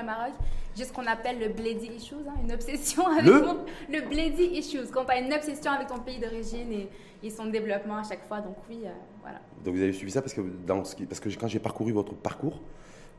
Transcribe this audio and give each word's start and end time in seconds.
le 0.00 0.06
Maroc. 0.06 0.32
J'ai 0.76 0.84
ce 0.84 0.92
qu'on 0.92 1.06
appelle 1.06 1.38
le 1.38 1.48
Bledi 1.48 1.90
Issues, 1.96 2.14
hein, 2.28 2.34
une 2.44 2.52
obsession 2.52 3.06
avec 3.06 3.24
le, 3.24 3.42
mon, 3.42 3.58
le 3.88 4.00
Bledi 4.08 4.44
Issues, 4.58 4.86
quand 4.92 5.04
tu 5.04 5.12
as 5.12 5.18
une 5.18 5.32
obsession 5.32 5.72
avec 5.72 5.88
ton 5.88 5.98
pays 5.98 6.18
d'origine 6.18 6.72
et, 6.72 6.88
et, 7.22 7.30
son 7.30 7.46
développement 7.46 7.98
à 7.98 8.04
chaque 8.04 8.26
fois. 8.26 8.40
Donc 8.40 8.56
oui, 8.68 8.80
euh, 8.84 8.90
voilà. 9.20 9.40
Donc 9.64 9.74
vous 9.74 9.82
avez 9.82 9.92
suivi 9.92 10.12
ça 10.12 10.22
parce 10.22 10.34
que, 10.34 10.40
dans 10.66 10.84
ce 10.84 10.94
qui, 10.94 11.06
parce 11.06 11.20
que 11.20 11.28
quand 11.30 11.48
j'ai 11.48 11.58
parcouru 11.58 11.92
votre 11.92 12.14
parcours, 12.14 12.60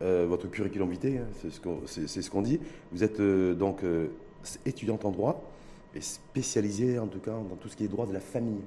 euh, 0.01 0.25
votre 0.27 0.47
curriculum 0.47 0.89
vitae, 0.89 1.19
hein, 1.19 1.27
c'est 1.41 1.51
ce 1.51 1.61
qu'on 1.61 1.81
ce 1.85 2.29
qu'on 2.29 2.41
dit, 2.41 2.59
vous 2.91 3.03
êtes 3.03 3.19
euh, 3.19 3.53
donc 3.53 3.83
euh, 3.83 4.07
étudiante 4.65 5.05
en 5.05 5.11
droit 5.11 5.43
et 5.93 6.01
spécialisée 6.01 6.97
en 6.97 7.05
tout 7.05 7.19
cas 7.19 7.31
dans 7.31 7.55
tout 7.55 7.69
ce 7.69 7.75
qui 7.75 7.83
est 7.83 7.87
droit 7.87 8.07
de 8.07 8.13
la 8.13 8.19
famille 8.19 8.61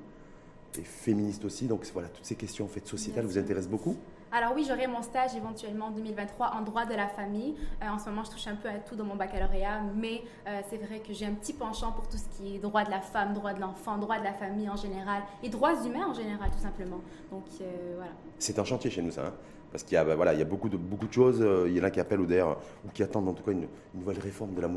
et 0.78 0.82
féministe 0.82 1.44
aussi. 1.44 1.66
Donc 1.66 1.84
voilà, 1.92 2.08
toutes 2.08 2.24
ces 2.24 2.36
questions 2.36 2.66
en 2.66 2.68
fait 2.68 2.86
sociétales 2.86 3.24
vous 3.24 3.36
intéressent 3.36 3.70
beaucoup. 3.70 3.96
Alors 4.36 4.52
oui, 4.56 4.64
j'aurai 4.66 4.88
mon 4.88 5.00
stage 5.00 5.36
éventuellement 5.36 5.86
en 5.86 5.90
2023 5.92 6.54
en 6.58 6.62
droit 6.62 6.84
de 6.86 6.94
la 6.94 7.06
famille. 7.06 7.54
Euh, 7.80 7.86
en 7.88 8.00
ce 8.00 8.08
moment, 8.10 8.24
je 8.24 8.32
touche 8.32 8.48
un 8.48 8.56
peu 8.56 8.68
à 8.68 8.78
tout 8.78 8.96
dans 8.96 9.04
mon 9.04 9.14
baccalauréat, 9.14 9.82
mais 9.94 10.22
euh, 10.48 10.60
c'est 10.68 10.78
vrai 10.78 10.98
que 10.98 11.12
j'ai 11.12 11.24
un 11.24 11.34
petit 11.34 11.52
penchant 11.52 11.92
pour 11.92 12.08
tout 12.08 12.16
ce 12.16 12.36
qui 12.36 12.56
est 12.56 12.58
droit 12.58 12.82
de 12.82 12.90
la 12.90 13.00
femme, 13.00 13.32
droit 13.32 13.54
de 13.54 13.60
l'enfant, 13.60 13.96
droit 13.96 14.18
de 14.18 14.24
la 14.24 14.32
famille 14.32 14.68
en 14.68 14.74
général 14.74 15.22
et 15.44 15.48
droits 15.48 15.74
humains 15.86 16.08
en 16.08 16.14
général, 16.14 16.50
tout 16.50 16.58
simplement. 16.58 17.00
Donc 17.30 17.44
euh, 17.60 17.92
voilà. 17.94 18.10
C'est 18.40 18.58
un 18.58 18.64
chantier 18.64 18.90
chez 18.90 19.02
nous, 19.02 19.12
ça. 19.12 19.26
Hein 19.26 19.32
parce 19.70 19.84
qu'il 19.84 19.94
y 19.94 19.98
a, 19.98 20.04
bah, 20.04 20.32
il 20.32 20.38
y 20.38 20.42
a 20.42 20.44
beaucoup, 20.44 20.68
de, 20.68 20.78
choses. 21.10 21.44
Il 21.66 21.76
y 21.76 21.80
en 21.80 21.84
a 21.84 21.90
qui 21.90 21.98
appellent 21.98 22.20
ou 22.20 22.28
ou 22.28 22.88
qui 22.92 23.02
attendent 23.02 23.28
en 23.28 23.32
tout 23.32 23.42
cas 23.42 23.50
une, 23.50 23.66
nouvelle 23.92 24.20
réforme 24.20 24.54
de 24.54 24.60
la 24.60 24.68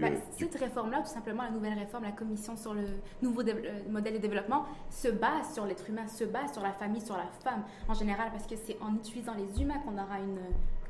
Bah, 0.00 0.08
euh, 0.08 0.16
cette 0.38 0.54
réforme-là, 0.54 1.02
tout 1.02 1.12
simplement, 1.12 1.42
la 1.42 1.50
nouvelle 1.50 1.78
réforme, 1.78 2.04
la 2.04 2.12
commission 2.12 2.56
sur 2.56 2.74
le 2.74 2.82
nouveau 3.20 3.42
modèle 3.90 4.14
de 4.14 4.18
développement, 4.18 4.64
se 4.90 5.08
base 5.08 5.52
sur 5.54 5.66
l'être 5.66 5.88
humain, 5.88 6.06
se 6.06 6.24
base 6.24 6.52
sur 6.52 6.62
la 6.62 6.72
famille, 6.72 7.00
sur 7.00 7.16
la 7.16 7.26
femme 7.42 7.64
en 7.88 7.94
général, 7.94 8.30
parce 8.30 8.46
que 8.46 8.54
c'est 8.64 8.76
en 8.80 8.94
utilisant 8.94 9.34
les 9.34 9.60
humains 9.60 9.78
qu'on 9.84 9.94
aura 9.94 10.18
une, 10.20 10.38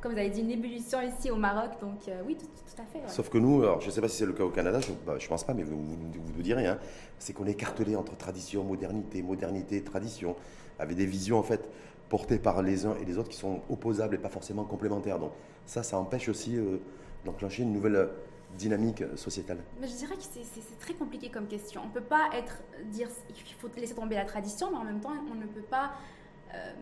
comme 0.01 0.13
vous 0.13 0.19
avez 0.19 0.31
dit, 0.31 0.41
une 0.41 0.51
ébullition 0.51 1.01
ici 1.01 1.31
au 1.31 1.37
Maroc. 1.37 1.71
Donc 1.81 2.07
euh, 2.09 2.23
oui, 2.27 2.37
tout, 2.37 2.83
à 2.83 2.85
fait. 2.85 3.09
Sauf 3.09 3.31
que 3.31 3.39
nous, 3.39 3.63
alors, 3.63 3.81
je 3.81 3.87
ne 3.87 3.91
sais 3.93 4.01
pas 4.01 4.09
si 4.09 4.19
c'est 4.19 4.27
le 4.27 4.35
cas 4.35 4.45
au 4.45 4.51
Canada, 4.51 4.81
je 4.81 4.91
ne 4.91 4.97
bah, 5.07 5.15
pense 5.27 5.45
pas, 5.45 5.55
mais 5.55 5.63
vous 5.63 5.77
vous, 5.77 5.97
vous, 6.35 6.43
direz, 6.43 6.67
hein, 6.67 6.79
c'est 7.19 7.33
qu'on 7.33 7.47
est 7.47 7.53
écartelé 7.53 7.97
entre 7.97 8.17
tradition, 8.17 8.65
modernité, 8.65 9.23
modernité, 9.23 9.83
tradition, 9.83 10.37
avec 10.79 10.97
des 10.97 11.07
visions 11.07 11.39
en 11.39 11.43
fait 11.43 11.71
portés 12.11 12.39
par 12.39 12.61
les 12.61 12.85
uns 12.85 12.95
et 13.01 13.07
les 13.07 13.17
autres 13.17 13.31
qui 13.31 13.39
sont 13.39 13.63
opposables 13.71 14.17
et 14.17 14.19
pas 14.19 14.29
forcément 14.29 14.65
complémentaires. 14.65 15.19
Donc 15.19 15.33
ça, 15.65 15.83
ça 15.83 15.97
empêche 15.99 16.29
aussi 16.29 16.57
euh, 16.59 16.77
d'enclencher 17.25 17.63
une 17.63 17.73
nouvelle 17.73 18.11
dynamique 18.57 19.03
sociétale 19.17 19.59
mais 19.81 19.89
Je 19.89 19.95
dirais 19.95 20.17
que 20.17 20.23
c'est 20.23 20.79
très 20.79 20.95
compliqué 20.95 21.31
comme 21.31 21.47
question. 21.47 21.83
On 21.85 21.89
ne 21.89 21.93
peut 21.93 22.01
pas 22.01 22.31
être, 22.35 22.63
dire 22.87 23.09
qu'il 23.35 23.55
faut 23.57 23.69
laisser 23.77 23.95
tomber 23.95 24.17
la 24.17 24.25
tradition, 24.25 24.71
mais 24.71 24.79
en 24.79 24.85
même 24.85 25.01
temps, 25.01 25.13
on 25.31 25.35
ne 25.35 25.47
peut 25.47 25.63
pas... 25.63 25.93
Euh, 26.55 26.73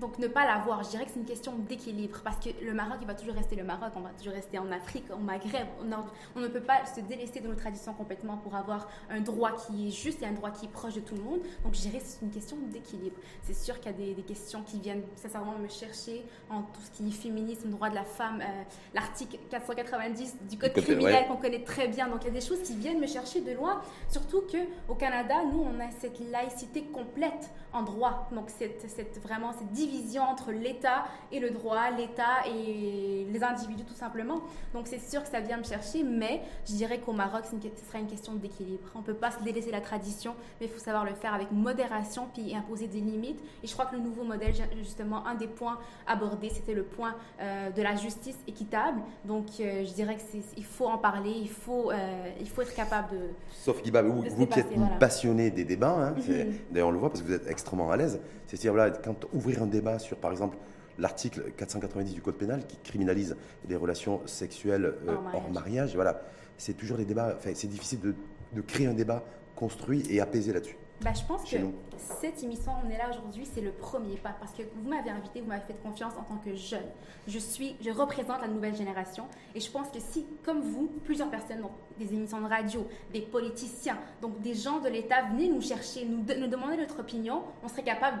donc 0.00 0.18
ne 0.18 0.26
pas 0.26 0.44
l'avoir, 0.44 0.82
je 0.82 0.90
dirais 0.90 1.04
que 1.04 1.12
c'est 1.12 1.20
une 1.20 1.26
question 1.26 1.52
d'équilibre 1.56 2.20
parce 2.24 2.44
que 2.44 2.50
le 2.64 2.74
Maroc, 2.74 2.98
il 3.00 3.06
va 3.06 3.14
toujours 3.14 3.34
rester 3.34 3.54
le 3.54 3.62
Maroc, 3.62 3.92
on 3.94 4.00
va 4.00 4.10
toujours 4.10 4.32
rester 4.32 4.58
en 4.58 4.70
Afrique, 4.72 5.04
au 5.12 5.18
Maghreb, 5.18 5.66
au 5.80 5.84
Nord. 5.84 6.12
On 6.34 6.40
ne 6.40 6.48
peut 6.48 6.60
pas 6.60 6.84
se 6.84 7.00
délaisser 7.00 7.40
de 7.40 7.48
nos 7.48 7.54
traditions 7.54 7.92
complètement 7.94 8.36
pour 8.36 8.56
avoir 8.56 8.88
un 9.08 9.20
droit 9.20 9.52
qui 9.52 9.88
est 9.88 9.90
juste 9.90 10.22
et 10.22 10.26
un 10.26 10.32
droit 10.32 10.50
qui 10.50 10.66
est 10.66 10.70
proche 10.70 10.94
de 10.94 11.00
tout 11.00 11.14
le 11.14 11.22
monde. 11.22 11.40
Donc 11.62 11.74
je 11.74 11.80
dirais 11.80 11.98
que 11.98 12.04
c'est 12.04 12.22
une 12.22 12.32
question 12.32 12.56
d'équilibre. 12.72 13.16
C'est 13.42 13.54
sûr 13.54 13.78
qu'il 13.80 13.92
y 13.92 14.10
a 14.10 14.14
des, 14.14 14.22
questions 14.22 14.62
qui 14.62 14.80
viennent 14.80 15.02
sincèrement 15.16 15.58
me 15.58 15.68
chercher 15.68 16.24
en 16.50 16.62
tout 16.62 16.80
ce 16.80 16.90
qui 16.90 17.08
est 17.08 17.12
féminisme, 17.12 17.68
droit 17.70 17.90
de 17.90 17.94
la 17.94 18.04
femme, 18.04 18.40
euh, 18.40 18.62
l'article 18.94 19.36
490 19.50 20.36
du 20.48 20.56
Code 20.56 20.72
criminel 20.72 21.26
qu'on 21.28 21.36
connaît 21.36 21.62
très 21.62 21.88
bien. 21.88 22.08
Donc 22.08 22.22
il 22.22 22.28
y 22.28 22.30
a 22.30 22.32
des 22.32 22.40
choses 22.40 22.62
qui 22.62 22.74
viennent 22.74 23.00
me 23.00 23.06
chercher 23.06 23.42
de 23.42 23.52
loin, 23.52 23.82
surtout 24.08 24.42
qu'au 24.42 24.94
Canada, 24.94 25.34
nous, 25.52 25.62
on 25.62 25.78
a 25.78 25.90
cette 26.00 26.18
laïcité 26.30 26.84
complète 26.84 27.50
en 27.72 27.82
droit. 27.82 28.28
Donc 28.32 28.50
cette, 28.50 28.88
cette 28.88 29.22
vraiment 29.22 29.52
cette 29.52 29.72
division 29.86 30.22
entre 30.22 30.52
l'État 30.52 31.04
et 31.32 31.40
le 31.40 31.50
droit, 31.50 31.90
l'État 31.90 32.46
et 32.46 33.26
les 33.30 33.42
individus 33.42 33.84
tout 33.84 33.94
simplement. 33.94 34.40
Donc 34.72 34.86
c'est 34.86 35.00
sûr 35.00 35.22
que 35.22 35.28
ça 35.28 35.40
vient 35.40 35.58
me 35.58 35.64
chercher, 35.64 36.02
mais 36.02 36.42
je 36.66 36.72
dirais 36.72 36.98
qu'au 36.98 37.12
Maroc, 37.12 37.44
ce 37.44 37.86
sera 37.86 37.98
une 37.98 38.06
question 38.06 38.34
d'équilibre. 38.34 38.88
On 38.94 39.00
ne 39.00 39.04
peut 39.04 39.14
pas 39.14 39.30
se 39.30 39.42
délaisser 39.42 39.70
la 39.70 39.80
tradition, 39.80 40.34
mais 40.60 40.66
il 40.66 40.72
faut 40.72 40.80
savoir 40.80 41.04
le 41.04 41.14
faire 41.14 41.34
avec 41.34 41.50
modération 41.52 42.28
puis 42.32 42.54
imposer 42.54 42.86
des 42.86 43.00
limites. 43.00 43.40
Et 43.62 43.66
je 43.66 43.72
crois 43.72 43.86
que 43.86 43.96
le 43.96 44.02
nouveau 44.02 44.24
modèle, 44.24 44.54
justement, 44.78 45.26
un 45.26 45.34
des 45.34 45.46
points 45.46 45.78
abordés, 46.06 46.50
c'était 46.50 46.74
le 46.74 46.82
point 46.82 47.14
euh, 47.40 47.70
de 47.70 47.82
la 47.82 47.96
justice 47.96 48.36
équitable. 48.46 49.00
Donc 49.24 49.46
euh, 49.60 49.84
je 49.84 49.92
dirais 49.92 50.16
qu'il 50.16 50.64
faut 50.64 50.86
en 50.86 50.98
parler, 50.98 51.32
il 51.36 51.50
faut, 51.50 51.90
euh, 51.90 52.30
il 52.40 52.48
faut 52.48 52.62
être 52.62 52.74
capable 52.74 53.10
de... 53.10 53.20
Sauf 53.52 53.82
Guiba, 53.82 54.02
vous, 54.02 54.22
vous 54.22 54.46
qui 54.46 54.60
êtes 54.60 54.68
passionné 54.98 55.50
des 55.50 55.64
débats, 55.64 55.96
hein, 55.98 56.14
d'ailleurs 56.70 56.88
on 56.88 56.92
le 56.92 56.98
voit 56.98 57.10
parce 57.10 57.22
que 57.22 57.26
vous 57.26 57.34
êtes 57.34 57.48
extrêmement 57.48 57.90
à 57.90 57.96
l'aise, 57.96 58.20
c'est-à-dire 58.46 58.72
voilà, 58.72 58.90
quand 58.90 59.26
ouvrir 59.32 59.62
un 59.62 59.66
débat 59.74 59.98
sur, 59.98 60.16
par 60.16 60.30
exemple, 60.30 60.56
l'article 60.98 61.52
490 61.56 62.14
du 62.14 62.22
Code 62.22 62.36
pénal 62.36 62.66
qui 62.66 62.76
criminalise 62.78 63.36
les 63.68 63.76
relations 63.76 64.20
sexuelles 64.26 64.94
euh, 65.06 65.16
hors, 65.32 65.50
mariage. 65.50 65.94
Voilà, 65.94 66.22
c'est 66.56 66.74
toujours 66.74 66.96
des 66.96 67.04
débats. 67.04 67.34
Enfin, 67.36 67.50
c'est 67.54 67.68
difficile 67.68 68.00
de, 68.00 68.14
de, 68.52 68.60
créer 68.60 68.86
un 68.86 68.94
débat 68.94 69.24
construit 69.56 70.04
et 70.10 70.20
apaisé 70.20 70.52
là-dessus. 70.52 70.76
Bah, 71.00 71.10
je 71.12 71.24
pense 71.26 71.42
que 71.50 71.56
cette 71.98 72.42
émission, 72.42 72.72
on 72.84 72.88
est 72.88 72.96
là 72.96 73.10
aujourd'hui, 73.10 73.46
c'est 73.52 73.60
le 73.60 73.72
premier 73.72 74.16
pas 74.16 74.34
parce 74.38 74.52
que 74.52 74.62
vous 74.62 74.88
m'avez 74.88 75.10
invité, 75.10 75.40
vous 75.40 75.48
m'avez 75.48 75.64
fait 75.64 75.76
confiance 75.82 76.14
en 76.16 76.22
tant 76.22 76.36
que 76.36 76.54
jeune. 76.54 76.86
Je 77.26 77.38
suis, 77.38 77.76
je 77.80 77.90
représente 77.90 78.40
la 78.40 78.48
nouvelle 78.48 78.76
génération 78.76 79.26
et 79.54 79.60
je 79.60 79.70
pense 79.70 79.88
que 79.88 79.98
si, 79.98 80.24
comme 80.44 80.60
vous, 80.60 80.86
plusieurs 81.04 81.30
personnes, 81.30 81.62
des 81.98 82.12
émissions 82.12 82.40
de 82.40 82.48
radio, 82.48 82.86
des 83.12 83.20
politiciens, 83.20 83.98
donc 84.20 84.40
des 84.40 84.54
gens 84.54 84.80
de 84.80 84.88
l'État 84.88 85.22
venaient 85.22 85.48
nous 85.48 85.62
chercher, 85.62 86.04
nous, 86.04 86.22
demander 86.22 86.76
notre 86.76 87.00
opinion, 87.00 87.42
on 87.62 87.68
serait 87.68 87.82
capable 87.82 88.20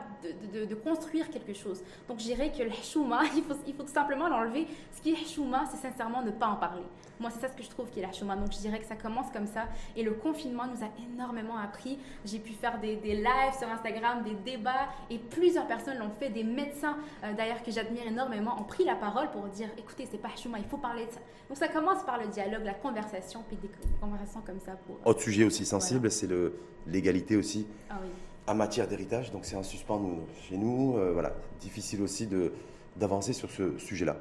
de, 0.52 0.74
construire 0.74 1.30
quelque 1.30 1.54
chose. 1.54 1.82
Donc 2.08 2.18
je 2.18 2.24
dirais 2.24 2.52
que 2.56 2.62
le 2.62 2.70
chouma, 2.70 3.22
il 3.36 3.42
faut, 3.42 3.54
tout 3.54 3.86
simplement 3.92 4.28
l'enlever. 4.28 4.66
Ce 4.92 5.00
qui 5.00 5.12
est 5.12 5.34
chouma, 5.34 5.64
c'est 5.70 5.88
sincèrement 5.88 6.22
ne 6.22 6.30
pas 6.30 6.48
en 6.48 6.56
parler. 6.56 6.82
Moi, 7.20 7.30
c'est 7.30 7.40
ça 7.40 7.48
ce 7.48 7.56
que 7.56 7.62
je 7.62 7.70
trouve 7.70 7.88
qui 7.90 8.00
est 8.00 8.02
la 8.02 8.12
chouma. 8.12 8.36
Donc 8.36 8.52
je 8.52 8.58
dirais 8.58 8.80
que 8.80 8.86
ça 8.86 8.96
commence 8.96 9.30
comme 9.30 9.46
ça 9.46 9.66
et 9.96 10.02
le 10.02 10.12
confinement 10.12 10.64
nous 10.66 10.84
a 10.84 10.88
énormément 11.12 11.56
appris. 11.56 11.98
J'ai 12.24 12.38
pu 12.38 12.52
faire 12.52 12.78
des, 12.80 12.96
des 12.96 13.14
lives 13.14 13.56
sur 13.58 13.68
Instagram, 13.68 14.22
des 14.24 14.34
débats, 14.34 14.88
et 15.10 15.18
plusieurs 15.18 15.66
personnes 15.66 15.98
l'ont 15.98 16.10
fait. 16.10 16.28
Des 16.28 16.44
médecins, 16.44 16.96
euh, 17.22 17.32
d'ailleurs, 17.34 17.62
que 17.62 17.70
j'admire 17.70 18.06
énormément, 18.06 18.56
ont 18.60 18.64
pris 18.64 18.84
la 18.84 18.96
parole 18.96 19.30
pour 19.30 19.44
dire 19.48 19.68
écoutez, 19.78 20.06
c'est 20.10 20.18
pas 20.18 20.34
chouma, 20.36 20.58
il 20.58 20.64
faut 20.64 20.76
parler 20.76 21.06
de 21.06 21.10
ça. 21.10 21.20
Donc 21.48 21.58
ça 21.58 21.68
commence 21.68 22.02
par 22.02 22.18
le 22.18 22.26
dialogue, 22.28 22.64
la 22.64 22.74
conversation, 22.74 23.44
puis 23.46 23.56
des, 23.66 23.88
conversations 24.00 24.40
comme 24.46 24.60
ça. 24.60 24.72
Pour, 24.86 24.98
Autre 25.06 25.20
sujet 25.20 25.44
aussi 25.44 25.64
sensible, 25.64 26.10
c'est 26.10 26.28
l'égalité 26.86 27.36
aussi. 27.36 27.66
Ah 27.90 27.96
en 28.46 28.54
matière 28.54 28.86
d'héritage, 28.86 29.32
donc 29.32 29.44
c'est 29.44 29.56
un 29.56 29.62
suspens 29.62 30.00
chez 30.48 30.56
nous. 30.56 30.96
Euh, 30.96 31.12
voilà, 31.12 31.32
difficile 31.60 32.02
aussi 32.02 32.28
d'avancer 32.96 33.32
sur 33.32 33.50
ce 33.50 33.78
sujet-là. 33.78 34.16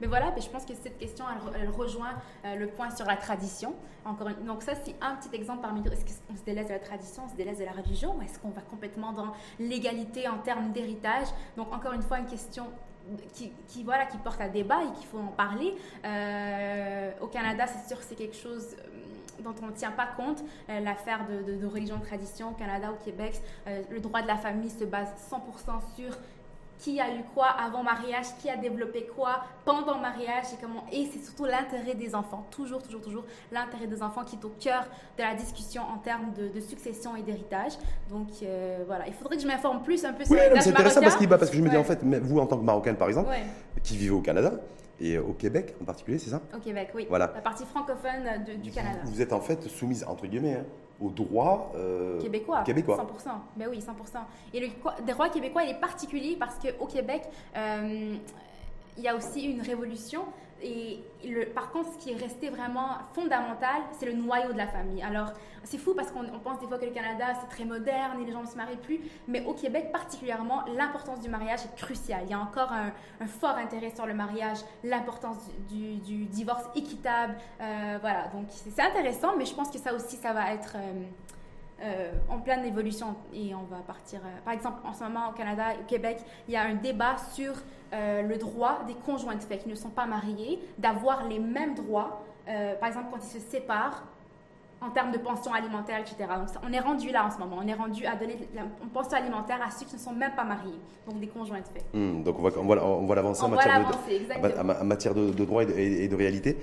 Mais 0.00 0.06
voilà, 0.06 0.34
je 0.38 0.48
pense 0.48 0.66
que 0.66 0.74
cette 0.74 0.98
question, 0.98 1.24
elle, 1.54 1.70
rejoint 1.70 2.14
euh, 2.44 2.54
le 2.56 2.66
point 2.66 2.90
sur 2.90 3.06
la 3.06 3.16
tradition. 3.16 3.74
Encore 4.04 4.28
donc 4.46 4.62
ça, 4.62 4.72
c'est 4.74 4.94
un 5.00 5.16
petit 5.16 5.34
exemple 5.34 5.62
parmi 5.62 5.80
d'autres. 5.80 5.96
Est-ce 5.96 6.20
qu'on 6.28 6.36
se 6.36 6.44
délaisse 6.44 6.68
de 6.68 6.72
la 6.72 6.78
tradition, 6.78 7.22
on 7.26 7.30
se 7.30 7.34
délaisse 7.34 7.58
de 7.58 7.64
la 7.64 7.72
religion, 7.72 8.14
ou 8.16 8.22
est-ce 8.22 8.38
qu'on 8.38 8.50
va 8.50 8.60
complètement 8.60 9.12
dans 9.12 9.32
l'égalité 9.58 10.28
en 10.28 10.38
termes 10.38 10.72
d'héritage? 10.72 11.28
Donc 11.56 11.72
encore 11.72 11.92
une 11.92 12.02
fois, 12.02 12.18
une 12.18 12.26
question 12.26 12.66
qui, 13.32 13.82
voilà, 13.84 14.06
qui 14.06 14.18
porte 14.18 14.40
à 14.40 14.48
débat 14.48 14.82
et 14.82 14.98
qu'il 14.98 15.06
faut 15.06 15.18
en 15.18 15.28
parler. 15.28 15.74
Euh, 16.04 17.10
au 17.20 17.26
Canada, 17.26 17.66
c'est 17.66 17.88
sûr 17.88 18.02
c'est 18.02 18.14
quelque 18.14 18.36
chose 18.36 18.76
euh, 18.78 19.42
dont 19.42 19.54
on 19.62 19.66
ne 19.66 19.72
tient 19.72 19.90
pas 19.90 20.06
compte, 20.16 20.42
l'affaire 20.68 21.26
de, 21.28 21.52
de, 21.52 21.56
de, 21.58 21.66
religion 21.66 21.98
de 21.98 22.04
tradition 22.04 22.50
au 22.50 22.54
Canada, 22.54 22.90
au 22.90 23.04
Québec, 23.04 23.40
le 23.66 24.00
droit 24.00 24.22
de 24.22 24.26
la 24.26 24.38
famille 24.38 24.70
se 24.70 24.84
base 24.84 25.08
100% 25.30 25.94
sur 25.94 26.16
qui 26.78 27.00
a 27.00 27.08
eu 27.08 27.22
quoi 27.34 27.46
avant 27.46 27.82
mariage, 27.82 28.26
qui 28.40 28.50
a 28.50 28.56
développé 28.56 29.08
quoi 29.14 29.44
pendant 29.64 29.98
mariage 29.98 30.46
et 30.52 30.56
comment. 30.60 30.84
Et 30.92 31.08
c'est 31.12 31.24
surtout 31.24 31.44
l'intérêt 31.44 31.94
des 31.94 32.14
enfants, 32.14 32.46
toujours, 32.50 32.82
toujours, 32.82 33.00
toujours 33.00 33.24
l'intérêt 33.52 33.86
des 33.86 34.02
enfants 34.02 34.24
qui 34.24 34.36
est 34.36 34.44
au 34.44 34.52
cœur 34.60 34.84
de 35.16 35.22
la 35.22 35.34
discussion 35.34 35.82
en 35.82 35.98
termes 35.98 36.32
de, 36.34 36.60
succession 36.60 37.16
et 37.16 37.22
d'héritage. 37.22 37.72
Donc 38.10 38.28
euh, 38.42 38.84
voilà, 38.86 39.06
il 39.06 39.14
faudrait 39.14 39.36
que 39.36 39.42
je 39.42 39.46
m'informe 39.46 39.82
plus 39.82 40.04
un 40.04 40.12
peu 40.12 40.24
sur 40.24 40.34
oui, 40.34 40.40
C'est 40.60 40.70
intéressant 40.70 41.00
parce, 41.00 41.16
parce, 41.26 41.50
que 41.50 41.56
je 41.56 41.62
me 41.62 41.68
dis 41.68 41.76
en 41.76 41.84
fait, 41.84 42.00
vous 42.02 42.38
en 42.38 42.46
tant 42.46 42.58
que 42.58 42.64
Marocaine 42.64 42.96
par 42.96 43.08
exemple, 43.08 43.30
qui 43.82 43.96
vivez 43.96 44.10
au 44.10 44.20
Canada, 44.20 44.52
et 45.00 45.18
au 45.18 45.32
Québec 45.32 45.74
en 45.80 45.84
particulier, 45.84 46.18
c'est 46.18 46.30
ça? 46.30 46.42
Au 46.54 46.58
Québec, 46.58 46.90
oui. 46.94 47.06
Voilà. 47.08 47.30
La 47.34 47.40
partie 47.40 47.64
francophone 47.64 48.44
du 48.62 48.70
Canada. 48.70 49.00
Vous 49.04 49.20
êtes 49.20 49.32
en 49.32 49.40
fait 49.40 49.62
soumise, 49.68 50.04
entre 50.04 50.26
guillemets, 50.26 50.54
hein, 50.54 50.64
au 51.00 51.10
droit 51.10 51.72
euh, 51.76 52.20
québécois. 52.20 52.62
québécois. 52.62 52.96
100%. 52.96 53.30
Ben 53.56 53.68
oui, 53.70 53.78
100%. 53.78 54.18
Et 54.54 54.60
le 54.60 54.68
droit 55.12 55.28
québécois, 55.28 55.64
il 55.64 55.70
est 55.70 55.80
particulier 55.80 56.36
parce 56.38 56.58
qu'au 56.58 56.86
Québec, 56.86 57.22
euh, 57.56 58.16
il 58.96 59.02
y 59.02 59.08
a 59.08 59.14
aussi 59.14 59.42
une 59.42 59.60
révolution 59.60 60.22
et 60.62 61.00
par 61.54 61.70
contre, 61.70 61.90
ce 61.92 61.98
qui 61.98 62.12
est 62.12 62.16
resté 62.16 62.48
vraiment 62.48 62.98
fondamental, 63.14 63.82
c'est 63.98 64.06
le 64.06 64.12
noyau 64.12 64.52
de 64.52 64.58
la 64.58 64.66
famille. 64.66 65.02
Alors, 65.02 65.32
c'est 65.64 65.78
fou 65.78 65.94
parce 65.94 66.10
qu'on 66.10 66.24
pense 66.38 66.60
des 66.60 66.66
fois 66.66 66.78
que 66.78 66.84
le 66.84 66.92
Canada, 66.92 67.26
c'est 67.40 67.48
très 67.48 67.64
moderne 67.64 68.20
et 68.22 68.24
les 68.24 68.32
gens 68.32 68.42
ne 68.42 68.46
se 68.46 68.56
marient 68.56 68.76
plus. 68.76 69.00
Mais 69.26 69.44
au 69.44 69.52
Québec, 69.52 69.90
particulièrement, 69.92 70.64
l'importance 70.76 71.20
du 71.20 71.28
mariage 71.28 71.60
est 71.64 71.76
cruciale. 71.76 72.22
Il 72.24 72.30
y 72.30 72.34
a 72.34 72.40
encore 72.40 72.72
un, 72.72 73.26
fort 73.26 73.56
intérêt 73.56 73.92
sur 73.94 74.06
le 74.06 74.14
mariage, 74.14 74.58
l'importance 74.84 75.38
du, 75.68 75.96
du, 75.96 76.24
divorce 76.26 76.64
équitable. 76.74 77.36
Euh, 77.60 77.98
voilà, 78.00 78.28
donc 78.28 78.46
c'est 78.48 78.80
intéressant, 78.80 79.36
mais 79.36 79.44
je 79.44 79.54
pense 79.54 79.70
que 79.70 79.78
ça 79.78 79.92
aussi, 79.94 80.16
ça 80.16 80.32
va 80.32 80.52
être... 80.52 80.76
Euh, 80.76 81.02
euh, 81.82 82.10
en 82.30 82.38
pleine 82.38 82.64
évolution 82.64 83.14
et 83.34 83.54
on 83.54 83.64
va 83.64 83.82
partir. 83.86 84.20
Euh, 84.24 84.30
par 84.44 84.54
exemple, 84.54 84.78
en 84.82 84.94
ce 84.94 85.04
moment 85.04 85.28
au 85.28 85.32
Canada 85.32 85.74
et 85.74 85.80
au 85.80 85.84
Québec, 85.86 86.18
il 86.48 86.54
y 86.54 86.56
a 86.56 86.62
un 86.62 86.74
débat 86.74 87.16
sur 87.34 87.52
euh, 87.92 88.22
le 88.22 88.38
droit 88.38 88.80
des 88.86 88.94
conjoints 88.94 89.34
de 89.34 89.42
fait 89.42 89.58
qui 89.58 89.68
ne 89.68 89.74
sont 89.74 89.90
pas 89.90 90.06
mariés 90.06 90.58
d'avoir 90.78 91.28
les 91.28 91.38
mêmes 91.38 91.74
droits, 91.74 92.22
par 92.80 92.88
exemple 92.88 93.08
quand 93.10 93.18
ils 93.18 93.40
se 93.40 93.46
séparent 93.50 94.04
en 94.80 94.90
termes 94.90 95.10
de 95.10 95.18
pension 95.18 95.52
alimentaire, 95.52 95.98
etc. 96.00 96.16
Donc 96.38 96.48
on 96.66 96.72
est 96.72 96.80
rendu 96.80 97.10
là 97.10 97.26
en 97.26 97.30
ce 97.30 97.38
moment, 97.38 97.58
on 97.62 97.66
est 97.66 97.74
rendu 97.74 98.06
à 98.06 98.14
donner 98.14 98.38
la 98.54 98.62
pension 98.94 99.18
alimentaire 99.18 99.58
à 99.66 99.70
ceux 99.70 99.84
qui 99.84 99.96
ne 99.96 100.00
sont 100.00 100.12
même 100.12 100.32
pas 100.34 100.44
mariés, 100.44 100.78
donc 101.06 101.20
des 101.20 101.26
conjoints 101.26 101.60
de 101.60 101.66
fait. 101.66 101.84
Hmm, 101.92 102.22
donc 102.22 102.38
on 102.38 102.42
va, 102.42 102.50
on 102.58 102.66
va, 102.66 102.84
on 102.84 103.06
va 103.06 103.14
l'avancer 103.16 103.42
en, 103.42 103.48
matière, 103.48 103.80
de, 103.80 104.80
en 104.80 104.84
matière 104.84 105.14
de, 105.14 105.44
droit 105.44 105.62
et 105.62 106.08
de 106.08 106.16
réalité. 106.16 106.56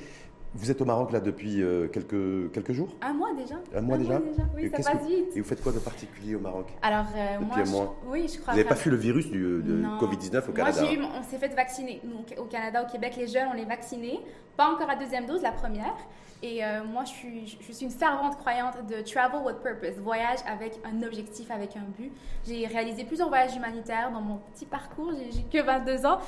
Vous 0.56 0.70
êtes 0.70 0.82
au 0.82 0.86
Maroc 0.86 1.12
là 1.12 1.20
depuis 1.20 1.64
euh, 1.64 1.88
quelques, 1.88 2.52
quelques 2.52 2.74
jours? 2.74 2.90
Un 3.02 3.14
mois 3.14 3.34
déjà. 3.34 3.56
Un 3.76 3.82
mois 3.82 3.98
déjà, 3.98 4.22
Oui, 4.56 4.70
ça 4.70 4.92
passe 4.92 5.08
vite. 5.08 5.36
Et 5.36 5.42
vous 5.42 5.48
faites 5.48 5.64
quoi 5.64 5.72
de 5.72 5.80
particulier 5.80 6.36
au 6.36 6.40
Maroc? 6.40 6.68
Alors, 6.84 7.06
euh, 7.16 7.40
moi, 7.40 7.58
je, 7.64 8.10
oui, 8.10 8.28
je 8.32 8.40
crois. 8.40 8.54
Vous 8.54 8.60
n'avez 8.60 8.70
pas 8.70 8.76
fui 8.76 8.92
le 8.92 8.98
virus 8.98 9.30
du, 9.32 9.42
de 9.42 9.84
Covid-19 10.00 10.50
au 10.50 10.52
Canada 10.52 10.82
Moi, 11.00 11.10
on 11.20 11.24
s'est 11.24 11.40
fait 11.40 11.54
vacciner. 11.56 12.02
au 12.38 12.46
Canada, 12.46 12.86
au 12.88 12.92
Québec, 12.92 13.16
les 13.18 13.28
jeunes, 13.28 13.48
on 13.52 13.54
les 13.56 13.66
vaccinés. 13.66 14.20
Pas 14.56 14.70
encore 14.70 14.90
à 14.90 14.96
deuxième 14.96 15.26
dose, 15.26 15.42
la 15.42 15.52
première. 15.52 15.96
Et 16.44 16.64
euh, 16.64 16.84
moi, 16.84 17.06
je 17.06 17.10
suis, 17.10 17.48
je 17.48 17.72
suis 17.72 17.86
une 17.86 17.90
fervente 17.90 18.38
croyante 18.38 18.86
de 18.86 19.02
travel 19.02 19.40
with 19.46 19.64
purpose, 19.64 19.98
voyage 19.98 20.40
avec 20.46 20.78
un 20.84 21.02
objectif, 21.02 21.50
avec 21.50 21.78
un 21.78 21.86
but. 21.98 22.12
J'ai 22.46 22.68
réalisé 22.68 23.06
plusieurs 23.06 23.30
voyages 23.30 23.56
humanitaires 23.56 24.12
dans 24.12 24.20
mon 24.20 24.40
petit 24.54 24.66
parcours, 24.66 25.14
j'ai 25.32 25.44
que 25.44 25.66
22 25.66 26.06
ans. 26.06 26.20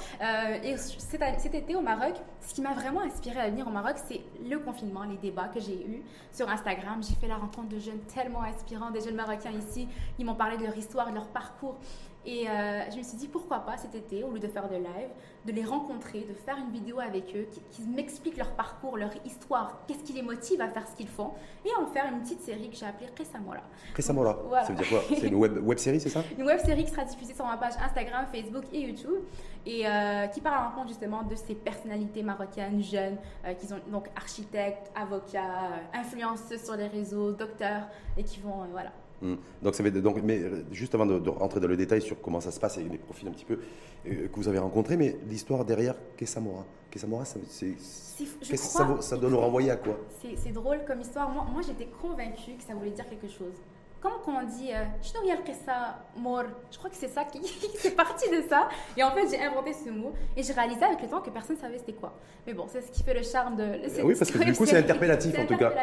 Et 0.64 0.78
cet, 0.78 1.54
été 1.54 1.76
au 1.76 1.82
Maroc, 1.82 2.14
ce 2.40 2.54
qui 2.54 2.62
m'a 2.62 2.72
vraiment 2.72 3.02
inspiré 3.02 3.42
à 3.42 3.50
venir 3.50 3.68
au 3.68 3.72
Maroc, 3.72 3.96
c'est 4.08 4.15
le 4.48 4.60
confinement, 4.60 5.04
les 5.04 5.18
débats 5.18 5.48
que 5.48 5.60
j'ai 5.60 5.86
eus 5.86 6.04
sur 6.32 6.50
Instagram. 6.50 7.02
J'ai 7.04 7.16
fait 7.16 7.28
la 7.28 7.38
rencontre 7.38 7.70
de 7.70 7.80
jeunes 7.80 8.02
tellement 8.14 8.44
inspirants, 8.44 8.92
des 8.92 9.02
jeunes 9.02 9.16
Marocains 9.16 9.52
ici. 9.52 9.88
Ils 10.20 10.26
m'ont 10.26 10.36
parlé 10.36 10.58
de 10.58 10.64
leur 10.64 10.78
histoire, 10.78 11.10
de 11.10 11.16
leur 11.16 11.28
parcours. 11.28 11.78
Et 12.26 12.50
euh, 12.50 12.82
je 12.92 12.98
me 12.98 13.04
suis 13.04 13.18
dit, 13.18 13.28
pourquoi 13.28 13.60
pas 13.60 13.78
cet 13.78 13.94
été, 13.94 14.24
au 14.24 14.32
lieu 14.32 14.40
de 14.40 14.48
faire 14.48 14.68
de 14.68 14.76
live, 14.76 15.10
de 15.46 15.52
les 15.52 15.64
rencontrer, 15.64 16.22
de 16.22 16.34
faire 16.34 16.58
une 16.58 16.72
vidéo 16.72 17.00
avec 17.00 17.36
eux, 17.36 17.48
qui, 17.72 17.84
m'expliquent 17.84 18.38
leur 18.38 18.52
parcours, 18.52 18.98
leur 18.98 19.12
histoire, 19.24 19.80
qu'est-ce 19.88 20.04
qui 20.04 20.14
les 20.14 20.24
motive 20.24 20.60
à 20.60 20.68
faire 20.68 20.88
ce 20.88 20.96
qu'ils 20.96 21.08
font, 21.08 21.32
et 21.64 21.70
en 21.80 21.86
faire 21.86 22.06
une 22.12 22.22
petite 22.22 22.42
série 22.42 22.70
que 22.70 22.76
j'ai 22.76 22.88
appelée 22.88 23.08
Récemment 23.16 23.54
Récemment 23.96 24.24
Ça 24.24 24.70
veut 24.70 24.76
dire 24.76 24.90
quoi? 24.90 25.02
C'est 25.08 25.28
une 25.28 25.36
web, 25.36 25.60
web 25.64 25.78
série, 25.78 26.00
c'est 26.00 26.10
ça? 26.10 26.24
Une 26.38 26.46
web 26.46 26.60
série 26.60 26.84
qui 26.84 26.92
sera 26.92 27.06
diffusée 27.06 27.36
sur 27.36 27.46
ma 27.46 27.58
page 27.58 27.74
Instagram, 27.80 28.26
Facebook 28.32 28.64
et 28.74 28.82
YouTube, 28.82 29.22
et 29.68 29.86
euh, 29.86 30.26
qui 30.28 30.42
parle 30.42 30.56
à 30.56 30.70
rencontre 30.70 30.88
justement 30.88 31.22
de 31.22 31.36
ces 31.36 31.54
personnalités 31.54 32.24
marocaines 32.24 32.82
jeunes, 32.82 33.18
euh, 33.46 33.54
qui 33.54 33.68
sont 33.68 33.78
donc 33.92 34.10
architectes, 34.16 34.92
avocats, 34.96 35.70
influenceurs 35.94 36.60
sur 36.60 36.76
les 36.76 36.88
réseaux, 36.88 37.32
docteurs, 37.34 37.88
et 38.18 38.24
qui 38.24 38.40
vont, 38.40 38.66
voilà, 38.72 38.92
Hmm. 39.22 39.36
Donc, 39.62 39.76
ça 39.76 39.84
va 39.84 39.90
donc, 39.90 40.22
mais 40.24 40.40
euh, 40.40 40.66
juste 40.72 40.94
avant 40.94 41.06
de, 41.06 41.30
rentrer 41.30 41.60
dans 41.60 41.68
le 41.68 41.78
détail 41.78 42.02
sur 42.02 42.20
comment 42.22 42.42
ça 42.42 42.52
se 42.52 42.60
passe 42.60 42.78
et 42.78 42.84
les 42.84 42.98
profils 42.98 43.28
un 43.28 43.32
petit 43.32 43.46
peu 43.46 43.60
euh, 44.08 44.28
que 44.28 44.36
vous 44.36 44.48
avez 44.48 44.60
rencontrés, 44.60 44.98
mais 44.98 45.18
l'histoire 45.28 45.64
derrière 45.64 45.96
Kessamora, 46.18 46.66
Kessamora, 46.92 47.26
ça, 47.26 47.40
ça, 47.48 48.98
ça, 49.00 49.18
doit 49.18 49.30
nous 49.30 49.40
renvoyer 49.40 49.72
à 49.72 49.78
quoi 49.78 49.98
C'est 50.22 50.52
drôle 50.52 50.80
comme 50.86 51.02
histoire. 51.02 51.30
Moi, 51.30 51.46
moi 51.52 51.62
j'étais 51.66 51.88
convaincue 52.02 52.54
que 52.58 52.64
ça 52.64 52.74
voulait 52.74 52.92
dire 52.92 53.08
quelque 53.10 53.28
chose. 53.28 53.56
Comme 54.02 54.12
quand 54.24 54.40
on 54.40 54.46
dit 54.46 54.72
euh, 54.72 54.84
je 55.02 56.78
crois 56.78 56.90
que 56.90 56.96
c'est 56.96 57.08
ça 57.08 57.24
qui, 57.24 57.42
c'est 57.78 57.96
parti 57.96 58.30
de 58.30 58.44
ça. 58.48 58.70
Et 58.96 59.04
en 59.04 59.12
fait, 59.12 59.28
j'ai 59.32 59.42
inventé 59.42 59.74
ce 59.74 59.90
mot 59.90 60.14
et 60.38 60.44
j'ai 60.44 60.54
réalisé 60.54 60.84
avec 60.84 61.02
le 61.02 61.08
temps 61.08 61.22
que 61.22 61.32
personne 61.32 61.56
ne 61.56 61.62
savait 61.62 61.80
c'était 61.80 61.94
quoi. 61.94 62.14
Mais 62.46 62.54
bon, 62.54 62.66
c'est 62.68 62.82
ce 62.82 62.92
qui 62.92 63.02
fait 63.02 63.16
le 63.16 63.24
charme 63.24 63.56
de. 63.56 64.04
oui, 64.04 64.14
parce 64.16 64.30
que 64.30 64.44
du 64.44 64.54
coup, 64.54 64.66
c'est 64.66 64.78
interpellatif 64.78 65.40
en 65.40 65.46
tout 65.46 65.58
cas. 65.58 65.74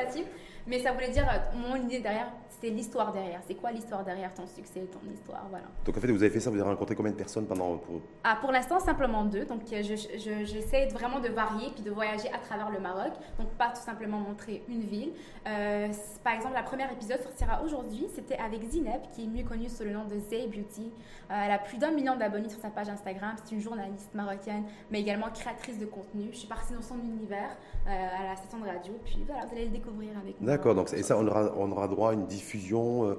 Mais 0.67 0.79
ça 0.79 0.93
voulait 0.93 1.11
dire, 1.11 1.26
mon 1.55 1.76
idée 1.76 2.00
derrière, 2.00 2.32
c'est 2.62 2.70
l'histoire 2.70 3.12
derrière. 3.12 3.41
C'est 3.47 3.55
quoi 3.55 3.73
l'histoire 3.73 4.05
derrière 4.05 4.32
ton 4.32 4.47
succès, 4.47 4.81
ton 4.93 5.00
histoire, 5.12 5.47
voilà. 5.50 5.67
Donc 5.85 5.97
en 5.97 6.00
fait, 6.00 6.06
vous 6.06 6.23
avez 6.23 6.31
fait 6.31 6.38
ça, 6.38 6.50
vous 6.50 6.61
avez 6.61 6.69
rencontré 6.69 6.94
combien 6.94 7.11
de 7.11 7.17
personnes 7.17 7.47
pendant 7.47 7.76
pour... 7.76 8.00
Ah, 8.23 8.38
pour 8.41 8.53
l'instant, 8.53 8.79
simplement 8.79 9.25
deux. 9.25 9.44
Donc 9.44 9.62
j'essaie 9.69 10.88
je, 10.88 10.94
vraiment 10.94 11.19
de 11.19 11.29
varier 11.29 11.70
puis 11.75 11.82
de 11.82 11.91
voyager 11.91 12.29
à 12.32 12.38
travers 12.38 12.70
le 12.70 12.79
Maroc. 12.79 13.12
Donc 13.38 13.49
pas 13.59 13.70
tout 13.70 13.82
simplement 13.82 14.19
montrer 14.19 14.62
une 14.69 14.82
ville. 14.82 15.12
Euh, 15.49 15.88
par 16.23 16.35
exemple, 16.35 16.55
la 16.55 16.62
première 16.62 16.93
épisode 16.93 17.20
sortira 17.20 17.62
aujourd'hui. 17.64 18.06
C'était 18.14 18.37
avec 18.37 18.62
Zineb, 18.70 19.00
qui 19.12 19.25
est 19.25 19.26
mieux 19.29 19.44
connue 19.44 19.69
sous 19.69 19.82
le 19.82 19.91
nom 19.91 20.05
de 20.05 20.19
Zay 20.31 20.47
Beauty. 20.47 20.93
Euh, 21.31 21.35
elle 21.44 21.50
a 21.50 21.59
plus 21.59 21.79
d'un 21.79 21.91
million 21.91 22.17
d'abonnés 22.17 22.49
sur 22.49 22.61
sa 22.61 22.70
page 22.70 22.88
Instagram. 22.88 23.35
C'est 23.43 23.55
une 23.55 23.61
journaliste 23.61 24.14
marocaine, 24.14 24.64
mais 24.91 25.00
également 25.00 25.31
créatrice 25.35 25.81
de 25.81 25.87
contenu. 25.87 26.29
Je 26.31 26.38
suis 26.38 26.49
partie 26.49 26.75
dans 26.75 26.82
son 26.82 26.99
univers 26.99 27.56
euh, 27.88 27.91
à 27.91 28.29
la 28.29 28.37
station 28.37 28.59
de 28.61 28.67
radio. 28.67 28.93
Puis 29.05 29.25
voilà, 29.26 29.47
vous 29.47 29.53
allez 29.53 29.64
le 29.64 29.73
découvrir 29.73 30.11
avec 30.23 30.41
moi. 30.41 30.51
D'accord. 30.52 30.75
Donc 30.75 30.93
et 30.93 31.02
ça, 31.02 31.16
on 31.16 31.26
aura, 31.26 31.50
on 31.56 31.72
aura 31.72 31.88
droit 31.88 32.10
à 32.10 32.12
une 32.12 32.26
diffusion 32.26 33.08
euh, 33.08 33.14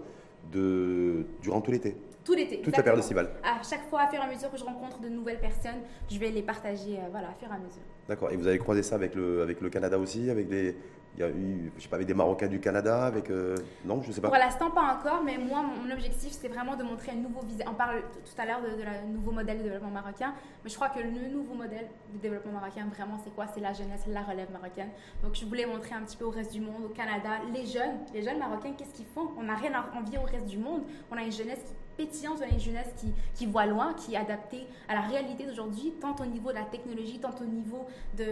de, 0.51 1.25
durant 1.41 1.61
tout 1.61 1.71
l'été 1.71 1.95
tout 2.23 2.33
l'été. 2.33 2.61
Toute 2.61 2.75
la 2.77 2.83
période 2.83 2.99
estivale. 2.99 3.29
À 3.43 3.61
chaque 3.63 3.87
fois, 3.89 4.01
à 4.01 4.07
fur 4.07 4.19
et 4.19 4.23
à 4.23 4.27
mesure 4.27 4.49
que 4.51 4.57
je 4.57 4.63
rencontre 4.63 4.99
de 4.99 5.09
nouvelles 5.09 5.39
personnes, 5.39 5.81
je 6.09 6.17
vais 6.17 6.29
les 6.29 6.41
partager 6.41 6.97
euh, 6.97 7.09
voilà, 7.11 7.29
à 7.29 7.33
fur 7.33 7.47
et 7.49 7.55
à 7.55 7.59
mesure. 7.59 7.81
D'accord. 8.07 8.31
Et 8.31 8.37
vous 8.37 8.47
avez 8.47 8.57
croisé 8.59 8.83
ça 8.83 8.95
avec 8.95 9.15
le, 9.15 9.41
avec 9.41 9.61
le 9.61 9.69
Canada 9.69 9.97
aussi 9.97 10.29
avec 10.29 10.47
des, 10.47 10.75
il 11.15 11.19
y 11.19 11.23
a 11.23 11.29
eu, 11.29 11.71
je 11.77 11.83
sais 11.83 11.89
pas, 11.89 11.97
avec 11.97 12.07
des 12.07 12.13
Marocains 12.15 12.47
du 12.47 12.59
Canada 12.59 13.05
avec, 13.05 13.29
euh, 13.29 13.55
Non, 13.85 14.01
je 14.01 14.11
sais 14.11 14.19
pas. 14.19 14.29
Pour 14.29 14.37
l'instant, 14.37 14.71
pas 14.71 14.97
encore, 14.97 15.21
mais 15.23 15.37
moi, 15.37 15.61
mon 15.61 15.91
objectif, 15.91 16.31
c'est 16.31 16.47
vraiment 16.47 16.75
de 16.75 16.83
montrer 16.83 17.11
un 17.11 17.15
nouveau 17.15 17.41
visage. 17.41 17.67
On 17.69 17.75
parle 17.75 18.01
tout 18.01 18.41
à 18.41 18.45
l'heure 18.45 18.61
de, 18.61 18.69
de 18.69 19.13
nouveau 19.13 19.31
modèle 19.31 19.59
de 19.59 19.63
développement 19.63 19.91
marocain, 19.91 20.33
mais 20.63 20.69
je 20.71 20.75
crois 20.75 20.89
que 20.89 20.99
le 20.99 21.11
nouveau 21.29 21.53
modèle 21.53 21.87
de 22.13 22.19
développement 22.19 22.53
marocain, 22.53 22.87
vraiment, 22.91 23.19
c'est 23.23 23.33
quoi? 23.35 23.45
C'est 23.53 23.61
la 23.61 23.73
jeunesse, 23.73 24.01
la 24.07 24.23
relève 24.23 24.51
marocaine. 24.51 24.89
Donc, 25.21 25.35
je 25.35 25.45
voulais 25.45 25.67
montrer 25.67 25.93
un 25.93 26.01
petit 26.01 26.17
peu 26.17 26.25
au 26.25 26.31
reste 26.31 26.51
du 26.51 26.61
monde, 26.61 26.85
au 26.85 26.89
Canada, 26.89 27.29
les 27.53 27.67
jeunes, 27.67 27.99
les 28.13 28.23
jeunes 28.23 28.39
marocains, 28.39 28.73
qu'est-ce 28.75 28.95
qu'ils 28.95 29.05
font? 29.05 29.29
On 29.37 29.43
n'a 29.43 29.55
rien 29.55 29.71
à 29.73 29.95
envier 29.95 30.17
au 30.17 30.23
reste 30.23 30.47
du 30.47 30.57
monde. 30.57 30.81
On 31.11 31.17
a 31.17 31.21
une 31.21 31.31
jeunesse 31.31 31.61
qui 31.63 31.73
pétillante, 31.97 32.37
on 32.39 32.43
a 32.43 32.47
une 32.47 32.59
jeunesse 32.59 32.93
qui, 32.97 33.07
qui 33.35 33.45
voit 33.45 33.65
loin, 33.65 33.93
qui 33.93 34.13
est 34.13 34.17
adaptée 34.17 34.65
à 34.87 34.93
la 34.93 35.01
réalité 35.01 35.45
d'aujourd'hui, 35.45 35.93
tant 35.99 36.15
au 36.21 36.25
niveau 36.25 36.49
de 36.49 36.55
la 36.55 36.63
technologie, 36.63 37.19
tant 37.19 37.33
au 37.41 37.45
niveau 37.45 37.85
de, 38.17 38.25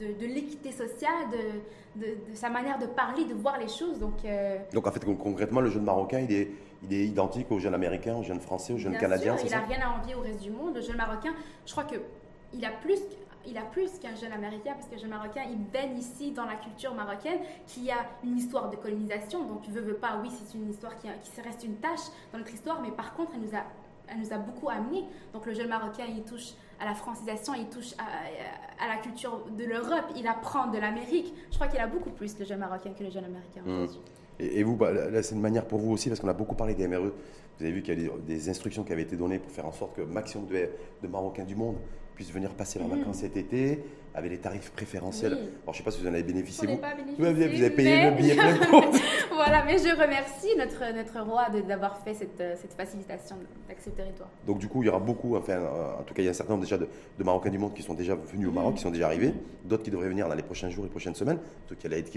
de, 0.00 0.12
de 0.20 0.26
l'équité 0.26 0.72
sociale, 0.72 1.28
de, 1.32 2.00
de, 2.00 2.16
sa 2.34 2.48
manière 2.48 2.78
de 2.78 2.86
parler, 2.86 3.24
de 3.24 3.34
voir 3.34 3.58
les 3.58 3.68
choses. 3.68 3.98
Donc, 3.98 4.24
euh, 4.24 4.58
donc 4.72 4.86
en 4.86 4.92
fait, 4.92 5.04
concrètement, 5.04 5.60
le 5.60 5.70
jeune 5.70 5.84
marocain, 5.84 6.20
il 6.20 6.32
est, 6.32 6.50
il 6.84 6.92
est 6.92 7.06
identique 7.06 7.50
aux 7.50 7.58
jeunes 7.58 7.74
américains, 7.74 8.16
aux 8.16 8.22
jeunes 8.22 8.40
français, 8.40 8.72
aux 8.72 8.78
jeunes 8.78 8.98
canadiens. 8.98 9.36
il 9.44 9.50
n'a 9.50 9.60
rien 9.60 9.78
à 9.82 10.00
envier 10.00 10.14
au 10.14 10.20
reste 10.20 10.40
du 10.40 10.50
monde. 10.50 10.74
Le 10.74 10.80
jeune 10.80 10.96
marocain, 10.96 11.34
je 11.66 11.72
crois 11.72 11.84
qu'il 12.52 12.64
a 12.64 12.70
plus 12.70 12.98
il 13.46 13.58
a 13.58 13.62
plus 13.62 13.90
qu'un 13.98 14.14
jeune 14.14 14.32
américain, 14.32 14.72
parce 14.74 14.86
que 14.86 14.98
jeune 14.98 15.10
marocain, 15.10 15.42
il 15.50 15.58
baigne 15.58 15.98
ici 15.98 16.32
dans 16.32 16.44
la 16.44 16.54
culture 16.56 16.94
marocaine, 16.94 17.38
qui 17.66 17.90
a 17.90 18.06
une 18.24 18.36
histoire 18.36 18.70
de 18.70 18.76
colonisation. 18.76 19.44
Donc, 19.44 19.68
veut, 19.68 19.80
veut 19.80 19.94
pas, 19.94 20.20
oui, 20.22 20.30
c'est 20.30 20.56
une 20.56 20.70
histoire 20.70 20.96
qui, 20.98 21.08
qui 21.22 21.40
reste 21.40 21.64
une 21.64 21.76
tâche 21.76 22.00
dans 22.32 22.38
notre 22.38 22.52
histoire, 22.52 22.80
mais 22.82 22.90
par 22.90 23.14
contre, 23.14 23.32
elle 23.34 23.42
nous 23.42 23.56
a, 23.56 23.64
elle 24.08 24.18
nous 24.18 24.32
a 24.32 24.38
beaucoup 24.38 24.68
amené. 24.68 25.04
Donc, 25.32 25.46
le 25.46 25.54
jeune 25.54 25.68
marocain, 25.68 26.04
il 26.08 26.22
touche 26.22 26.52
à 26.80 26.84
la 26.84 26.94
francisation, 26.94 27.54
il 27.54 27.66
touche 27.66 27.94
à, 27.98 28.88
la 28.88 28.96
culture 28.96 29.44
de 29.56 29.64
l'Europe, 29.64 30.06
il 30.16 30.26
apprend 30.26 30.68
de 30.68 30.78
l'Amérique. 30.78 31.32
Je 31.50 31.54
crois 31.54 31.68
qu'il 31.68 31.80
a 31.80 31.86
beaucoup 31.86 32.10
plus, 32.10 32.38
le 32.38 32.44
jeune 32.44 32.58
marocain, 32.58 32.90
que 32.96 33.04
le 33.04 33.10
jeune 33.10 33.24
américain. 33.24 33.62
Mmh. 33.64 33.86
Et, 34.40 34.62
vous, 34.62 34.76
bah, 34.76 34.92
là, 34.92 35.22
c'est 35.22 35.34
une 35.34 35.40
manière 35.40 35.66
pour 35.66 35.78
vous 35.78 35.92
aussi, 35.92 36.08
parce 36.08 36.20
qu'on 36.20 36.28
a 36.28 36.32
beaucoup 36.32 36.54
parlé 36.54 36.74
des 36.74 36.88
MRE. 36.88 37.12
Vous 37.58 37.64
avez 37.64 37.72
vu 37.72 37.82
qu'il 37.82 38.02
y 38.02 38.06
a 38.06 38.10
des, 38.18 38.48
instructions 38.48 38.82
qui 38.82 38.92
avaient 38.92 39.02
été 39.02 39.16
données 39.16 39.38
pour 39.38 39.52
faire 39.52 39.66
en 39.66 39.72
sorte 39.72 39.94
que 39.94 40.02
maximum 40.02 40.46
de, 40.46 40.68
de 41.02 41.08
Marocains 41.08 41.44
du 41.44 41.54
monde 41.54 41.76
puissent 42.14 42.32
venir 42.32 42.50
passer 42.50 42.78
leurs 42.78 42.88
vacances 42.88 43.18
cet 43.18 43.36
été 43.36 43.80
avec 44.14 44.30
les 44.30 44.38
tarifs 44.38 44.70
préférentiels. 44.70 45.32
Alors, 45.32 45.48
je 45.66 45.70
ne 45.70 45.74
sais 45.76 45.82
pas 45.82 45.90
si 45.90 46.00
vous 46.00 46.06
en 46.06 46.12
avez 46.12 46.22
bénéficié. 46.22 46.68
Vous, 46.68 46.76
pas 46.76 46.94
bénéficié, 46.94 47.48
vous 47.48 47.62
avez 47.62 47.70
payé 47.70 48.10
le 48.10 48.16
billet 48.16 48.34
plein 48.34 48.56
Voilà, 49.32 49.64
mais 49.64 49.78
je 49.78 49.88
remercie 49.88 50.54
notre, 50.58 50.94
notre 50.94 51.20
roi 51.26 51.48
d'avoir 51.66 51.96
fait 51.98 52.14
cette, 52.14 52.42
cette 52.60 52.74
facilitation 52.74 53.36
d'accès 53.68 53.88
au 53.88 53.94
territoire. 53.94 54.28
Donc, 54.46 54.58
du 54.58 54.68
coup, 54.68 54.82
il 54.82 54.86
y 54.86 54.88
aura 54.90 54.98
beaucoup, 54.98 55.36
enfin, 55.36 55.54
euh, 55.54 56.00
en 56.00 56.02
tout 56.02 56.12
cas, 56.12 56.22
il 56.22 56.26
y 56.26 56.28
a 56.28 56.30
un 56.30 56.34
certain 56.34 56.52
nombre 56.52 56.64
déjà 56.64 56.78
de, 56.78 56.88
Marocains 57.24 57.50
du 57.50 57.58
monde 57.58 57.72
qui 57.72 57.82
sont 57.82 57.94
déjà 57.94 58.14
venus 58.14 58.48
au 58.48 58.52
Maroc, 58.52 58.74
qui 58.74 58.82
sont 58.82 58.90
déjà 58.90 59.06
arrivés, 59.06 59.32
d'autres 59.64 59.82
qui 59.82 59.90
devraient 59.90 60.08
venir 60.08 60.28
dans 60.28 60.34
les 60.34 60.42
prochains 60.42 60.68
jours, 60.68 60.84
les 60.84 60.90
prochaines 60.90 61.14
semaines, 61.14 61.38
ceux 61.68 61.74
qui 61.74 61.86
allaient 61.86 62.00
être 62.00 62.12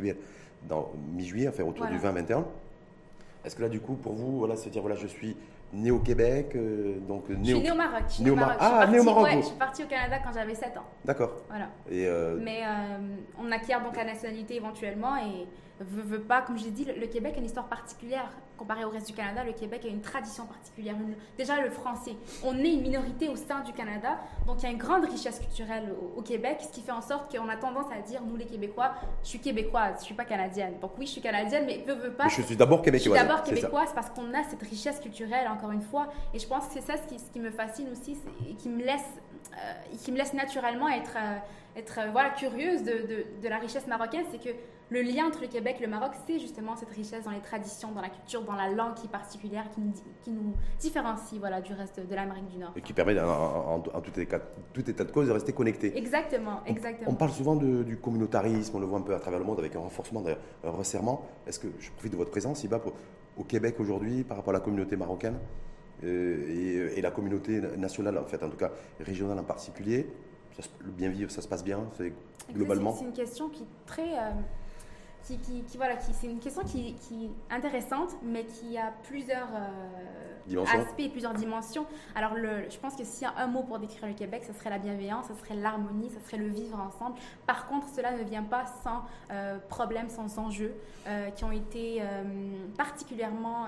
dans 0.68 0.92
mi-juillet, 1.14 1.48
enfin, 1.48 1.64
autour 1.64 1.86
du 1.88 1.98
20-21. 1.98 2.44
Est-ce 3.46 3.56
que 3.56 3.62
là, 3.62 3.70
du 3.70 3.80
coup, 3.80 3.94
pour 3.94 4.14
vous, 4.14 4.40
voilà, 4.40 4.58
se 4.58 4.68
dire, 4.70 4.82
voilà, 4.82 4.98
je 4.98 5.08
suis 5.08 5.38
né 5.74 5.92
au 5.92 6.00
Québec, 6.00 6.56
euh, 6.56 7.00
donc 7.08 7.30
né 7.30 7.38
je 7.44 7.56
suis 7.56 7.60
né 7.60 7.72
au 7.72 7.76
Maroc. 7.76 8.04
Né 8.20 8.32
au 8.32 8.36
Maroc. 8.36 8.58
Ah, 8.60 8.88
né 8.88 9.00
au 9.00 9.04
Maroc. 9.04 9.24
Ouais, 9.26 9.38
je 9.38 9.48
suis 9.48 9.56
partie 9.58 9.84
au 9.84 9.88
Canada 9.88 10.18
quand 10.24 10.32
j'avais 10.34 10.56
7 10.56 10.78
ans. 10.78 10.86
D'accord. 11.04 11.42
Voilà. 11.50 11.70
Et 11.90 12.08
euh, 12.08 12.38
Mais 12.42 12.62
euh, 12.64 12.98
on 13.40 13.52
acquiert 13.52 13.84
donc 13.84 13.96
la 13.96 14.06
nationalité 14.06 14.56
éventuellement 14.56 15.18
et 15.18 15.48
veut, 15.84 16.04
veut 16.04 16.22
pas, 16.22 16.42
comme 16.42 16.58
je 16.58 16.66
l'ai 16.66 16.72
dit, 16.72 16.86
le, 16.86 17.08
Québec 17.08 17.34
a 17.36 17.40
une 17.40 17.46
histoire 17.46 17.68
particulière 17.68 18.30
comparé 18.58 18.86
au 18.86 18.90
reste 18.90 19.08
du 19.08 19.14
Canada. 19.14 19.44
Le 19.44 19.54
Québec 19.54 19.82
a 19.86 19.88
une 19.88 20.02
tradition 20.02 20.46
particulière. 20.46 20.96
déjà, 21.38 21.62
le 21.62 21.70
français. 21.70 22.16
On 22.44 22.58
est 22.58 22.74
une 22.74 22.82
minorité 22.82 23.30
au 23.30 23.36
sein 23.36 23.62
du 23.62 23.74
Canada, 23.74 24.20
donc 24.48 24.58
il 24.60 24.64
y 24.64 24.68
a 24.68 24.72
une 24.72 24.78
grande 24.78 25.06
richesse 25.06 25.40
culturelle 25.40 25.94
au, 26.16 26.22
Québec, 26.22 26.58
ce 26.62 26.70
qui 26.70 26.82
fait 26.82 26.92
en 26.92 27.02
sorte 27.02 27.36
qu'on 27.36 27.48
a 27.50 27.56
tendance 27.56 27.86
à 27.92 28.02
dire, 28.02 28.22
nous 28.24 28.36
les 28.36 28.46
Québécois, 28.46 28.94
je 29.24 29.30
suis 29.30 29.40
québécoise, 29.40 29.98
je 30.00 30.06
suis 30.06 30.16
pas 30.16 30.26
canadienne. 30.26 30.74
Donc 30.82 30.92
oui, 30.98 31.06
je 31.06 31.12
suis 31.12 31.22
canadienne, 31.22 31.66
mais 31.66 31.84
veut, 31.86 31.94
veut 31.94 32.14
pas. 32.14 32.28
je 32.28 32.42
suis 32.42 32.56
d'abord 32.56 32.82
québécoise. 32.82 33.14
Je 33.14 33.20
suis 33.20 33.28
d'abord 33.28 33.44
québécoise 33.44 33.90
parce 33.94 34.10
qu'on 34.10 34.34
a 34.34 34.44
cette 34.44 34.64
richesse 34.64 35.00
culturelle, 35.00 35.48
encore 35.48 35.72
une 35.72 35.84
fois. 35.84 36.08
Et 36.34 36.40
je 36.40 36.48
pense 36.48 36.68
que 36.68 36.74
c'est 36.74 36.82
ça 36.82 36.96
ce 36.98 37.08
qui, 37.08 37.20
ce 37.20 37.30
qui, 37.32 37.40
me 37.40 37.52
fascine 37.52 37.88
aussi 37.92 38.18
et 38.50 38.56
qui 38.56 38.70
me 38.70 38.84
laisse, 38.84 39.06
euh, 39.54 39.98
qui 40.04 40.12
me 40.12 40.18
laisse 40.18 40.34
naturellement 40.34 40.90
être. 40.90 41.16
Euh, 41.18 41.38
être 41.78 42.00
voilà, 42.12 42.30
curieuse 42.30 42.84
de, 42.84 43.26
de, 43.42 43.50
la 43.50 43.58
richesse 43.58 43.88
marocaine, 43.88 44.24
c'est 44.32 44.42
que 44.42 44.56
le 44.90 45.02
lien 45.02 45.26
entre 45.26 45.42
le 45.42 45.48
Québec 45.48 45.78
et 45.80 45.86
le 45.86 45.90
Maroc, 45.90 46.12
c'est 46.28 46.40
justement 46.40 46.76
cette 46.76 46.90
richesse 46.90 47.24
dans 47.24 47.32
les 47.32 47.40
traditions, 47.40 47.92
dans 47.92 48.02
la 48.02 48.10
culture, 48.10 48.44
dans 48.44 48.56
la 48.56 48.70
langue 48.70 48.94
qui 48.96 49.08
est 49.08 49.12
particulière, 49.12 49.70
qui 49.72 49.82
nous, 49.82 49.94
qui 50.24 50.32
nous 50.32 50.54
différencie 50.80 51.40
voilà, 51.40 51.62
du 51.62 51.74
reste 51.74 52.00
de 52.00 52.16
l'Amérique 52.16 52.48
du 52.48 52.58
Nord. 52.58 52.72
Et 52.76 52.82
qui 52.82 52.94
permet, 52.94 53.20
en, 53.20 53.80
tout, 53.80 54.20
état, 54.20 54.40
tout, 54.74 54.90
état, 54.90 55.04
de 55.04 55.12
cause, 55.12 55.28
de 55.28 55.32
rester 55.32 55.54
connecté. 55.54 55.98
Exactement, 55.98 56.62
exactement. 56.66 57.10
On, 57.10 57.16
parle 57.16 57.32
souvent 57.32 57.56
du 57.56 57.98
communautarisme, 57.98 58.76
on 58.76 58.80
le 58.80 58.86
voit 58.86 59.00
un 59.00 59.04
peu 59.04 59.16
à 59.16 59.20
travers 59.20 59.40
le 59.40 59.46
monde 59.46 59.60
avec 59.60 59.76
un 59.76 59.80
renforcement, 59.80 60.24
un 60.64 60.70
resserrement. 60.70 61.26
Est-ce 61.48 61.60
que 61.60 61.68
je 61.80 61.90
profite 61.92 62.12
de 62.12 62.18
votre 62.18 62.32
présence, 62.32 62.64
Iba, 62.64 62.80
pour, 62.80 62.94
au 63.38 63.44
Québec 63.44 63.80
aujourd'hui 63.80 64.24
par 64.24 64.38
rapport 64.38 64.52
à 64.52 64.58
la 64.58 64.64
communauté 64.64 64.96
marocaine 64.96 65.38
euh, 66.04 66.94
et, 66.96 67.02
la 67.02 67.12
communauté 67.12 67.62
nationale, 67.78 68.18
en 68.18 68.26
fait, 68.26 68.44
en 68.44 68.50
tout 68.50 68.58
cas 68.58 68.72
régionale 69.00 69.40
en 69.40 69.44
particulier? 69.44 70.08
Le 70.80 70.92
bien 70.92 71.10
vivre, 71.10 71.32
ça 71.32 71.42
se 71.42 71.48
passe 71.48 71.64
bien 71.64 71.80
globalement? 72.54 72.94
C'est 72.94 73.06
une 73.06 73.14
question 73.14 73.50
qui 73.50 73.64
est 73.64 73.86
très. 73.86 74.14
Euh, 74.14 74.32
qui, 75.26 75.64
qui, 75.64 75.78
voilà, 75.78 75.96
qui, 75.96 76.14
c'est 76.14 76.28
une 76.28 76.40
question 76.40 76.64
qui, 76.64 76.94
qui, 76.96 77.26
est 77.26 77.54
intéressante, 77.54 78.12
mais 78.22 78.46
qui 78.46 78.78
a 78.78 78.94
plusieurs 79.08 79.48
euh, 79.56 80.64
aspects 80.66 81.00
et 81.00 81.10
plusieurs 81.10 81.34
dimensions. 81.34 81.86
Alors, 82.14 82.36
le, 82.36 82.70
je 82.70 82.78
pense 82.78 82.96
que 82.96 83.04
s'il 83.04 83.24
y 83.24 83.26
a 83.26 83.34
un 83.38 83.48
mot 83.48 83.64
pour 83.64 83.80
décrire 83.80 84.08
le 84.08 84.14
Québec, 84.14 84.44
ce 84.46 84.54
serait 84.54 84.70
la 84.70 84.78
bienveillance, 84.78 85.26
ce 85.28 85.34
serait 85.36 85.56
l'harmonie, 85.56 86.10
ce 86.10 86.26
serait 86.26 86.38
le 86.38 86.50
vivre 86.50 86.80
ensemble. 86.80 87.18
Par 87.46 87.68
contre, 87.68 87.88
cela 87.96 88.12
ne 88.12 88.24
vient 88.24 88.44
pas 88.44 88.66
sans 88.84 89.04
euh, 89.32 89.58
problèmes, 89.70 90.10
sans 90.10 90.38
enjeux, 90.38 90.76
euh, 91.08 91.30
qui 91.32 91.44
ont 91.44 91.52
été 91.52 92.02
particulièrement 92.78 93.66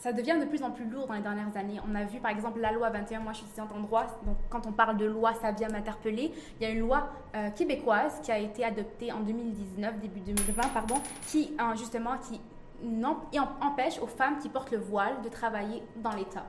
ça 0.00 0.14
devient 0.14 0.36
de 0.40 0.46
plus 0.46 0.62
en 0.62 0.70
plus 0.70 0.86
lourd 0.86 1.06
dans 1.06 1.14
les 1.14 1.20
dernières 1.20 1.54
années. 1.56 1.78
On 1.88 1.94
a 1.94 2.04
vu 2.04 2.20
par 2.20 2.30
exemple 2.30 2.58
la 2.58 2.72
loi 2.72 2.88
21, 2.88 3.20
moi 3.20 3.32
je 3.32 3.38
suis 3.38 3.46
étudiante 3.46 3.70
en 3.72 3.80
droit, 3.80 4.06
donc 4.24 4.36
quand 4.48 4.66
on 4.66 4.72
parle 4.72 4.96
de 4.96 5.04
loi, 5.04 5.34
ça 5.34 5.52
vient 5.52 5.68
m'interpeller. 5.68 6.32
Il 6.58 6.66
y 6.66 6.66
a 6.66 6.72
une 6.72 6.80
loi 6.80 7.10
euh, 7.36 7.50
québécoise 7.50 8.18
qui 8.22 8.32
a 8.32 8.38
été 8.38 8.64
adoptée 8.64 9.12
en 9.12 9.20
2019, 9.20 10.00
début 10.00 10.20
2020, 10.20 10.62
pardon, 10.72 10.96
qui 11.26 11.54
justement 11.76 12.16
qui 12.16 12.40
empêche 13.60 13.98
aux 14.00 14.06
femmes 14.06 14.38
qui 14.38 14.48
portent 14.48 14.70
le 14.70 14.78
voile 14.78 15.20
de 15.22 15.28
travailler 15.28 15.82
dans 15.96 16.12
l'État 16.12 16.46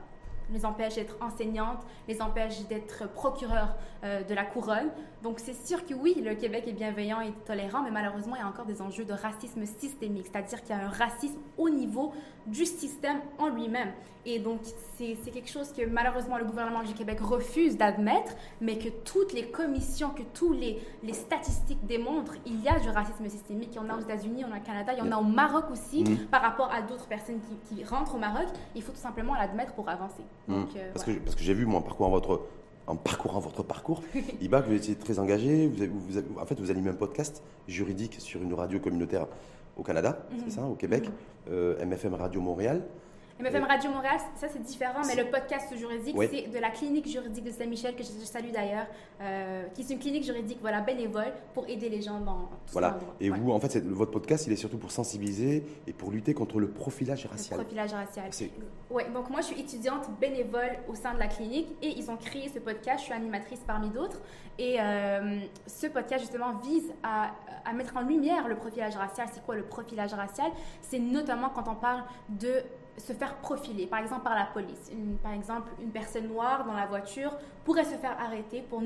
les 0.52 0.64
empêche 0.64 0.94
d'être 0.94 1.16
enseignantes, 1.20 1.82
les 2.08 2.20
empêche 2.20 2.66
d'être 2.66 3.08
procureur 3.12 3.74
euh, 4.04 4.22
de 4.22 4.34
la 4.34 4.44
couronne. 4.44 4.90
Donc 5.22 5.38
c'est 5.38 5.54
sûr 5.54 5.86
que 5.86 5.94
oui, 5.94 6.20
le 6.24 6.34
Québec 6.34 6.64
est 6.66 6.72
bienveillant 6.72 7.20
et 7.20 7.32
tolérant, 7.46 7.82
mais 7.82 7.92
malheureusement, 7.92 8.34
il 8.34 8.40
y 8.40 8.42
a 8.42 8.48
encore 8.48 8.66
des 8.66 8.82
enjeux 8.82 9.04
de 9.04 9.12
racisme 9.12 9.64
systémique, 9.66 10.26
c'est-à-dire 10.26 10.60
qu'il 10.62 10.74
y 10.74 10.78
a 10.78 10.84
un 10.84 10.88
racisme 10.88 11.38
au 11.56 11.70
niveau 11.70 12.12
du 12.46 12.66
système 12.66 13.18
en 13.38 13.48
lui-même. 13.48 13.92
Et 14.24 14.38
donc 14.38 14.60
c'est 14.96 15.16
quelque 15.32 15.50
chose 15.50 15.72
que 15.72 15.84
malheureusement 15.84 16.38
le 16.38 16.44
gouvernement 16.44 16.82
du 16.82 16.94
Québec 16.94 17.18
refuse 17.20 17.76
d'admettre, 17.76 18.32
mais 18.60 18.78
que 18.78 18.88
toutes 18.88 19.32
les 19.32 19.46
commissions, 19.48 20.10
que 20.10 20.22
tous 20.34 20.52
les, 20.52 20.80
les 21.02 21.12
statistiques 21.12 21.84
démontrent, 21.86 22.34
il 22.46 22.60
y 22.62 22.68
a 22.68 22.78
du 22.78 22.88
racisme 22.88 23.28
systémique. 23.28 23.70
Il 23.72 23.76
y 23.76 23.78
en 23.80 23.88
a 23.90 23.96
aux 23.96 24.00
États-Unis, 24.00 24.38
il 24.38 24.42
y 24.42 24.44
en 24.44 24.52
a 24.52 24.58
au 24.58 24.62
Canada, 24.62 24.92
il 24.92 24.98
y 24.98 25.02
en 25.02 25.12
a 25.12 25.16
au 25.16 25.24
Maroc 25.24 25.64
aussi, 25.70 26.04
mmh. 26.04 26.26
par 26.30 26.42
rapport 26.42 26.72
à 26.72 26.82
d'autres 26.82 27.06
personnes 27.06 27.40
qui, 27.40 27.74
qui 27.74 27.84
rentrent 27.84 28.14
au 28.14 28.18
Maroc. 28.18 28.46
Il 28.74 28.82
faut 28.82 28.92
tout 28.92 28.98
simplement 28.98 29.34
l'admettre 29.34 29.72
pour 29.74 29.88
avancer. 29.88 30.22
Mmh. 30.46 30.54
Euh, 30.76 30.90
parce, 30.92 31.04
que, 31.04 31.12
parce 31.12 31.34
que 31.34 31.42
j'ai 31.42 31.54
vu, 31.54 31.66
moi, 31.66 31.80
en 31.80 31.82
parcourant 31.82 32.10
votre, 32.10 32.42
en 32.86 32.96
parcourant 32.96 33.40
votre 33.40 33.62
parcours, 33.62 34.02
Iba, 34.40 34.62
que 34.62 34.68
vous 34.68 34.74
étiez 34.74 34.94
très 34.94 35.18
engagé. 35.18 35.68
Vous, 35.68 36.18
en 36.38 36.46
fait, 36.46 36.58
vous 36.60 36.70
animez 36.70 36.90
un 36.90 36.94
podcast 36.94 37.42
juridique 37.68 38.16
sur 38.18 38.42
une 38.42 38.54
radio 38.54 38.80
communautaire 38.80 39.26
au 39.76 39.82
Canada, 39.82 40.26
c'est 40.38 40.46
mmh. 40.46 40.50
ça, 40.50 40.62
au 40.64 40.74
Québec, 40.74 41.08
MFM 41.46 42.14
euh, 42.14 42.16
Radio 42.16 42.40
Montréal. 42.40 42.82
MFM 43.42 43.64
Radio 43.64 43.90
Montréal, 43.90 44.18
ça 44.36 44.46
c'est 44.48 44.62
différent, 44.62 45.00
mais 45.04 45.16
le 45.16 45.28
podcast 45.28 45.76
juridique, 45.76 46.16
c'est 46.30 46.48
de 46.48 46.58
la 46.58 46.70
clinique 46.70 47.08
juridique 47.08 47.44
de 47.44 47.50
Saint-Michel, 47.50 47.96
que 47.96 48.04
je 48.04 48.24
salue 48.24 48.52
d'ailleurs, 48.52 48.86
euh, 49.20 49.64
qui 49.74 49.82
est 49.82 49.90
une 49.90 49.98
clinique 49.98 50.22
juridique 50.22 50.58
voilà, 50.60 50.80
bénévole 50.80 51.32
pour 51.52 51.68
aider 51.68 51.88
les 51.88 52.02
gens 52.02 52.20
dans 52.20 52.42
tout 52.42 52.72
Voilà. 52.72 52.98
Et 53.20 53.30
vous, 53.30 53.50
en 53.50 53.58
fait, 53.58 53.84
votre 53.84 54.12
podcast, 54.12 54.46
il 54.46 54.52
est 54.52 54.56
surtout 54.56 54.78
pour 54.78 54.92
sensibiliser 54.92 55.66
et 55.88 55.92
pour 55.92 56.12
lutter 56.12 56.34
contre 56.34 56.60
le 56.60 56.68
profilage 56.68 57.26
racial. 57.26 57.58
Le 57.58 57.64
profilage 57.64 57.92
racial. 57.92 58.30
Oui, 58.90 59.02
donc 59.12 59.30
moi 59.30 59.40
je 59.40 59.46
suis 59.46 59.60
étudiante 59.60 60.08
bénévole 60.20 60.78
au 60.86 60.94
sein 60.94 61.14
de 61.14 61.18
la 61.18 61.26
clinique 61.26 61.68
et 61.80 61.88
ils 61.88 62.10
ont 62.10 62.16
créé 62.16 62.48
ce 62.48 62.58
podcast, 62.58 63.00
je 63.00 63.04
suis 63.04 63.14
animatrice 63.14 63.60
parmi 63.66 63.90
d'autres. 63.90 64.20
Et 64.58 64.76
euh, 64.78 65.40
ce 65.66 65.86
podcast 65.86 66.20
justement 66.20 66.54
vise 66.58 66.92
à, 67.02 67.32
à 67.64 67.72
mettre 67.72 67.96
en 67.96 68.02
lumière 68.02 68.46
le 68.48 68.56
profilage 68.56 68.94
racial. 68.96 69.28
C'est 69.32 69.42
quoi 69.44 69.56
le 69.56 69.62
profilage 69.64 70.12
racial? 70.12 70.50
C'est 70.82 70.98
notamment 70.98 71.48
quand 71.48 71.68
on 71.68 71.74
parle 71.74 72.04
de 72.28 72.62
se 72.96 73.12
faire 73.12 73.36
profiler, 73.36 73.86
par 73.86 74.00
exemple 74.00 74.22
par 74.22 74.34
la 74.34 74.46
police. 74.46 74.90
par 75.22 75.32
exemple, 75.32 75.70
une 75.80 75.90
personne 75.90 76.28
noire 76.28 76.64
dans 76.64 76.74
la 76.74 76.86
voiture 76.86 77.36
pourrait 77.64 77.84
se 77.84 77.96
faire 77.96 78.16
arrêter 78.20 78.62
pour 78.62 78.82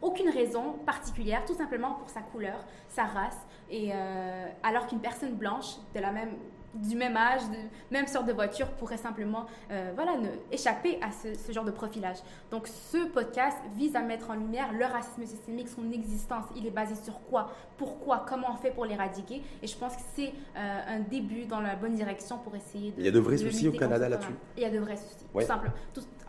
aucune 0.00 0.30
raison 0.30 0.74
particulière, 0.86 1.44
tout 1.44 1.54
simplement 1.54 1.94
pour 1.94 2.08
sa 2.08 2.20
couleur, 2.20 2.64
sa 2.88 3.04
race, 3.04 3.38
et 3.68 3.90
euh, 3.92 4.48
alors 4.62 4.86
qu'une 4.86 5.00
personne 5.00 5.34
blanche 5.34 5.76
de 5.94 6.00
la 6.00 6.10
même 6.10 6.36
du 6.74 6.96
même 6.96 7.16
âge, 7.16 7.42
de 7.42 7.56
même 7.90 8.06
sorte 8.06 8.26
de 8.26 8.32
voiture 8.32 8.68
pourrait 8.72 8.96
simplement 8.96 9.46
euh, 9.70 9.90
voilà, 9.94 10.16
ne, 10.16 10.28
échapper 10.52 10.98
à 11.02 11.10
ce, 11.10 11.52
genre 11.52 11.64
de 11.64 11.70
profilage. 11.70 12.18
Donc 12.50 12.68
ce 12.68 13.06
podcast 13.08 13.58
vise 13.76 13.96
à 13.96 14.02
mettre 14.02 14.30
en 14.30 14.34
lumière 14.34 14.72
le 14.72 14.84
racisme 14.84 15.26
systémique, 15.26 15.68
son 15.68 15.90
existence. 15.90 16.44
Il 16.56 16.66
est 16.66 16.70
basé 16.70 16.94
sur 16.94 17.20
quoi? 17.28 17.50
Pourquoi? 17.76 18.24
Comment 18.28 18.52
on 18.52 18.56
fait 18.56 18.70
pour 18.70 18.84
l'éradiquer? 18.84 19.42
Et 19.62 19.66
je 19.66 19.76
pense 19.76 19.96
que 19.96 20.02
c'est 20.14 20.32
euh, 20.56 20.80
un 20.86 21.00
début 21.00 21.44
dans 21.44 21.60
la 21.60 21.74
bonne 21.74 21.94
direction 21.94 22.38
pour 22.38 22.54
essayer 22.54 22.92
de... 22.92 22.98
Il 22.98 23.04
y 23.04 23.08
a 23.08 23.12
de 23.12 23.18
vrais 23.18 23.38
soucis 23.38 23.68
au 23.68 23.72
Canada 23.72 24.08
là-dessus 24.08 24.34
Il 24.56 24.62
y 24.62 24.66
a 24.66 24.70
de 24.70 24.78
vrais 24.78 24.96
soucis, 24.96 25.16
tout 25.32 25.40
simple. 25.40 25.70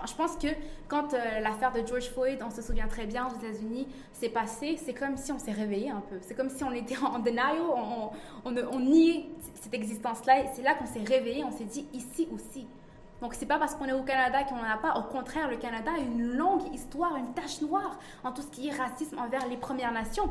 Je 0.05 0.13
pense 0.13 0.36
que 0.36 0.48
quand 0.88 1.13
euh, 1.13 1.39
l'affaire 1.39 1.72
de 1.72 1.86
George 1.86 2.10
Floyd, 2.10 2.39
on 2.46 2.50
se 2.50 2.62
souvient 2.62 2.88
très 2.88 3.05
bien 3.05 3.27
aux 3.27 3.36
États-Unis, 3.36 3.88
s'est 4.13 4.29
passée, 4.29 4.77
c'est 4.84 4.93
comme 4.93 5.17
si 5.17 5.31
on 5.31 5.39
s'est 5.39 5.51
réveillé 5.51 5.89
un 5.89 6.01
peu. 6.01 6.17
C'est 6.22 6.36
comme 6.36 6.50
si 6.50 6.63
on 6.63 6.72
était 6.72 6.98
en 6.98 7.20
denial, 7.20 7.58
on, 7.62 8.12
on, 8.46 8.79
niait 8.79 9.25
cette 9.62 9.74
existence-là 9.74 10.43
c'est 10.53 10.63
là 10.63 10.75
qu'on 10.75 10.86
s'est 10.86 11.03
réveillé, 11.03 11.43
on 11.43 11.51
s'est 11.51 11.65
dit 11.65 11.86
ici 11.93 12.27
aussi. 12.34 12.67
Donc 13.22 13.36
c'est 13.36 13.46
pas 13.46 13.60
parce 13.60 13.75
qu'on 13.75 13.86
est 13.86 13.93
au 13.93 14.03
Canada 14.03 14.43
qu'on 14.43 14.55
n'en 14.55 14.63
a 14.63 14.77
pas. 14.77 14.98
Au 14.98 15.03
contraire, 15.03 15.50
le 15.50 15.58
Canada 15.58 15.91
a 15.96 16.00
une 16.00 16.34
longue 16.34 16.74
histoire, 16.74 17.15
une 17.15 17.34
tache 17.34 17.62
noire 17.62 18.00
en 18.24 18.31
tout 18.31 18.41
ce 18.41 18.48
qui 18.48 18.67
est 18.67 18.72
racisme 18.72 19.20
envers 19.20 19.48
les 19.48 19.58
Premières 19.58 19.91
Nations. 19.91 20.29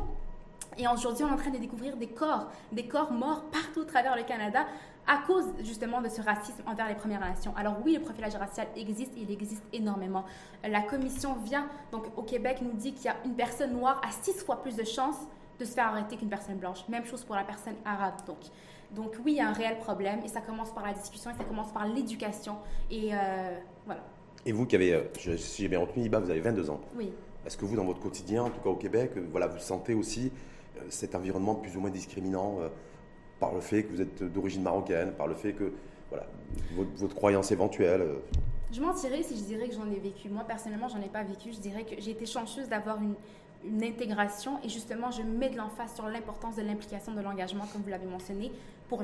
Et 0.76 0.86
aujourd'hui, 0.88 1.24
on 1.24 1.28
est 1.28 1.32
en 1.32 1.36
train 1.36 1.50
de 1.50 1.58
découvrir 1.58 1.96
des 1.96 2.06
corps, 2.08 2.46
des 2.72 2.86
corps 2.86 3.12
morts 3.12 3.42
partout 3.50 3.82
à 3.82 3.84
travers 3.84 4.16
le 4.16 4.22
Canada 4.22 4.66
à 5.10 5.18
cause 5.26 5.46
justement 5.64 6.00
de 6.00 6.08
ce 6.08 6.22
racisme 6.22 6.62
envers 6.66 6.88
les 6.88 6.94
Premières 6.94 7.18
Nations. 7.20 7.52
Alors 7.56 7.78
oui, 7.84 7.94
le 7.94 8.00
profilage 8.00 8.36
racial 8.36 8.68
existe, 8.76 9.10
il 9.16 9.28
existe 9.28 9.64
énormément. 9.72 10.24
La 10.62 10.82
commission 10.82 11.34
vient, 11.44 11.66
donc 11.90 12.04
au 12.16 12.22
Québec, 12.22 12.58
nous 12.62 12.72
dit 12.72 12.92
qu'il 12.92 13.06
y 13.06 13.08
a 13.08 13.16
une 13.24 13.34
personne 13.34 13.72
noire 13.72 14.00
à 14.06 14.12
six 14.22 14.38
fois 14.38 14.62
plus 14.62 14.76
de 14.76 14.84
chances 14.84 15.18
de 15.58 15.64
se 15.64 15.72
faire 15.72 15.86
arrêter 15.86 16.16
qu'une 16.16 16.28
personne 16.28 16.58
blanche. 16.58 16.88
Même 16.88 17.04
chose 17.04 17.24
pour 17.24 17.34
la 17.34 17.42
personne 17.42 17.74
arabe. 17.84 18.14
Donc 18.24 18.38
donc 18.94 19.14
oui, 19.24 19.32
il 19.32 19.36
y 19.36 19.40
a 19.40 19.48
un 19.48 19.52
réel 19.52 19.78
problème 19.78 20.20
et 20.24 20.28
ça 20.28 20.40
commence 20.40 20.72
par 20.72 20.86
la 20.86 20.92
discussion 20.92 21.30
et 21.30 21.34
ça 21.34 21.44
commence 21.44 21.72
par 21.72 21.88
l'éducation. 21.88 22.56
Et 22.88 23.10
euh, 23.12 23.58
voilà. 23.86 24.02
Et 24.46 24.52
vous 24.52 24.66
qui 24.66 24.76
avez, 24.76 24.94
euh, 24.94 25.36
si 25.36 25.62
j'ai 25.62 25.68
bien 25.68 25.80
retenu, 25.80 26.04
Iba, 26.04 26.20
vous 26.20 26.30
avez 26.30 26.40
22 26.40 26.70
ans. 26.70 26.80
Oui. 26.96 27.12
Est-ce 27.44 27.56
que 27.56 27.64
vous, 27.64 27.74
dans 27.74 27.84
votre 27.84 28.00
quotidien, 28.00 28.44
en 28.44 28.50
tout 28.50 28.60
cas 28.60 28.70
au 28.70 28.76
Québec, 28.76 29.12
euh, 29.16 29.26
voilà, 29.30 29.48
vous 29.48 29.58
sentez 29.58 29.94
aussi 29.94 30.30
cet 30.88 31.14
environnement 31.14 31.56
plus 31.56 31.76
ou 31.76 31.80
moins 31.80 31.90
discriminant 31.90 32.58
par 33.40 33.54
le 33.54 33.60
fait 33.60 33.82
que 33.84 33.92
vous 33.92 34.02
êtes 34.02 34.22
d'origine 34.22 34.62
marocaine, 34.62 35.12
par 35.12 35.26
le 35.26 35.34
fait 35.34 35.54
que 35.54 35.72
voilà, 36.10 36.26
votre, 36.96 37.14
croyance 37.14 37.50
éventuelle 37.50 38.06
Je 38.70 38.80
mentirais 38.80 39.22
si 39.22 39.36
je 39.36 39.42
dirais 39.42 39.68
que 39.68 39.74
j'en 39.74 39.90
ai 39.90 39.98
vécu. 39.98 40.28
Moi, 40.28 40.44
personnellement, 40.44 40.88
j'en 40.88 41.00
ai 41.00 41.08
pas 41.08 41.22
vécu. 41.22 41.52
Je 41.52 41.60
dirais 41.60 41.84
que 41.84 41.94
j'ai 41.98 42.10
été 42.10 42.26
chanceuse 42.26 42.68
d'avoir 42.68 42.98
une, 43.00 43.14
intégration 43.82 44.58
et 44.64 44.70
justement 44.70 45.10
je 45.10 45.20
mets 45.20 45.50
de 45.50 45.58
l'emphase 45.58 45.94
sur 45.94 46.08
l'importance 46.08 46.56
de 46.56 46.62
l'implication 46.62 47.12
de 47.12 47.20
l'engagement 47.20 47.64
comme 47.70 47.82
vous 47.82 47.90
l'avez 47.90 48.06
mentionné 48.06 48.50
pour, 48.88 49.02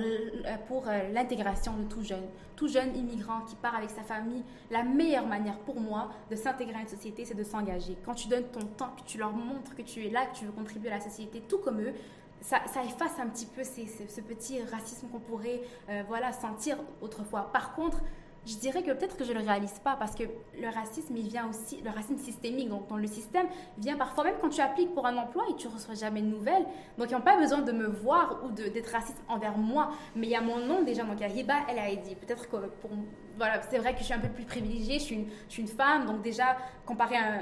pour 0.66 0.88
euh, 0.88 1.12
l'intégration 1.12 1.74
de 1.76 1.84
tout 1.84 2.02
jeune. 2.02 2.24
Tout 2.56 2.66
jeune 2.66 2.96
immigrant 2.96 3.42
qui 3.42 3.54
part 3.54 3.74
avec 3.74 3.90
sa 3.90 4.02
famille, 4.02 4.42
la 4.70 4.82
meilleure 4.82 5.26
manière 5.26 5.58
pour 5.58 5.78
moi 5.78 6.10
de 6.30 6.36
s'intégrer 6.36 6.76
à 6.76 6.80
une 6.80 6.88
société, 6.88 7.26
c'est 7.26 7.34
de 7.34 7.44
s'engager. 7.44 7.98
Quand 8.06 8.14
tu 8.14 8.28
donnes 8.28 8.48
ton 8.50 8.64
temps, 8.64 8.92
que 8.96 9.06
tu 9.06 9.18
leur 9.18 9.32
montres 9.32 9.74
que 9.76 9.82
tu 9.82 10.06
es 10.06 10.08
là, 10.08 10.24
que 10.24 10.38
tu 10.38 10.46
veux 10.46 10.52
contribuer 10.52 10.88
à 10.88 10.94
la 10.94 11.00
société, 11.00 11.42
tout 11.46 11.58
comme 11.58 11.82
eux, 11.82 11.92
ça, 12.40 12.60
efface 12.84 13.18
un 13.18 13.28
petit 13.28 13.46
peu 13.46 13.62
ce 13.64 14.20
petit 14.20 14.62
racisme 14.64 15.08
qu'on 15.08 15.18
pourrait 15.18 15.62
euh, 15.88 16.02
voilà, 16.08 16.32
sentir 16.32 16.78
autrefois. 17.00 17.50
Par 17.52 17.74
contre, 17.74 17.98
je 18.46 18.56
dirais 18.58 18.82
que 18.84 18.92
peut-être 18.92 19.16
que 19.16 19.24
je 19.24 19.32
ne 19.32 19.40
le 19.40 19.44
réalise 19.44 19.80
pas 19.80 19.96
parce 19.96 20.14
que 20.14 20.22
le 20.22 20.68
racisme, 20.68 21.16
il 21.16 21.26
vient 21.28 21.48
aussi, 21.48 21.80
le 21.82 21.90
racisme 21.90 22.18
systémique, 22.18 22.68
donc 22.68 22.86
dans 22.86 22.96
le 22.96 23.08
système, 23.08 23.46
vient 23.76 23.96
parfois 23.96 24.22
même 24.22 24.36
quand 24.40 24.50
tu 24.50 24.60
appliques 24.60 24.94
pour 24.94 25.04
un 25.04 25.16
emploi 25.16 25.44
et 25.50 25.56
tu 25.56 25.66
ne 25.66 25.72
reçois 25.72 25.94
jamais 25.94 26.22
de 26.22 26.28
nouvelles. 26.28 26.64
Donc, 26.96 27.10
ils 27.10 27.14
n'ont 27.14 27.22
pas 27.22 27.36
besoin 27.36 27.58
de 27.58 27.72
me 27.72 27.88
voir 27.88 28.40
ou 28.44 28.50
d'être 28.52 28.92
raciste 28.92 29.20
envers 29.26 29.58
moi. 29.58 29.90
Mais 30.14 30.28
il 30.28 30.30
y 30.30 30.36
a 30.36 30.40
mon 30.40 30.64
nom 30.64 30.82
déjà, 30.82 31.02
donc 31.02 31.16
il 31.18 31.22
y 31.22 31.24
a 31.24 31.28
Hiba 31.28 31.54
El 31.68 31.78
Haïdi. 31.78 32.14
Peut-être 32.14 32.48
que 32.48 32.56
pour. 32.56 32.90
Voilà, 33.36 33.60
c'est 33.68 33.78
vrai 33.78 33.92
que 33.92 33.98
je 33.98 34.04
suis 34.04 34.14
un 34.14 34.20
peu 34.20 34.28
plus 34.28 34.44
privilégiée, 34.44 34.98
je 34.98 35.04
suis 35.04 35.14
une, 35.16 35.26
je 35.48 35.52
suis 35.52 35.62
une 35.62 35.68
femme, 35.68 36.06
donc 36.06 36.22
déjà, 36.22 36.56
comparé 36.86 37.16
à 37.16 37.20
un, 37.20 37.40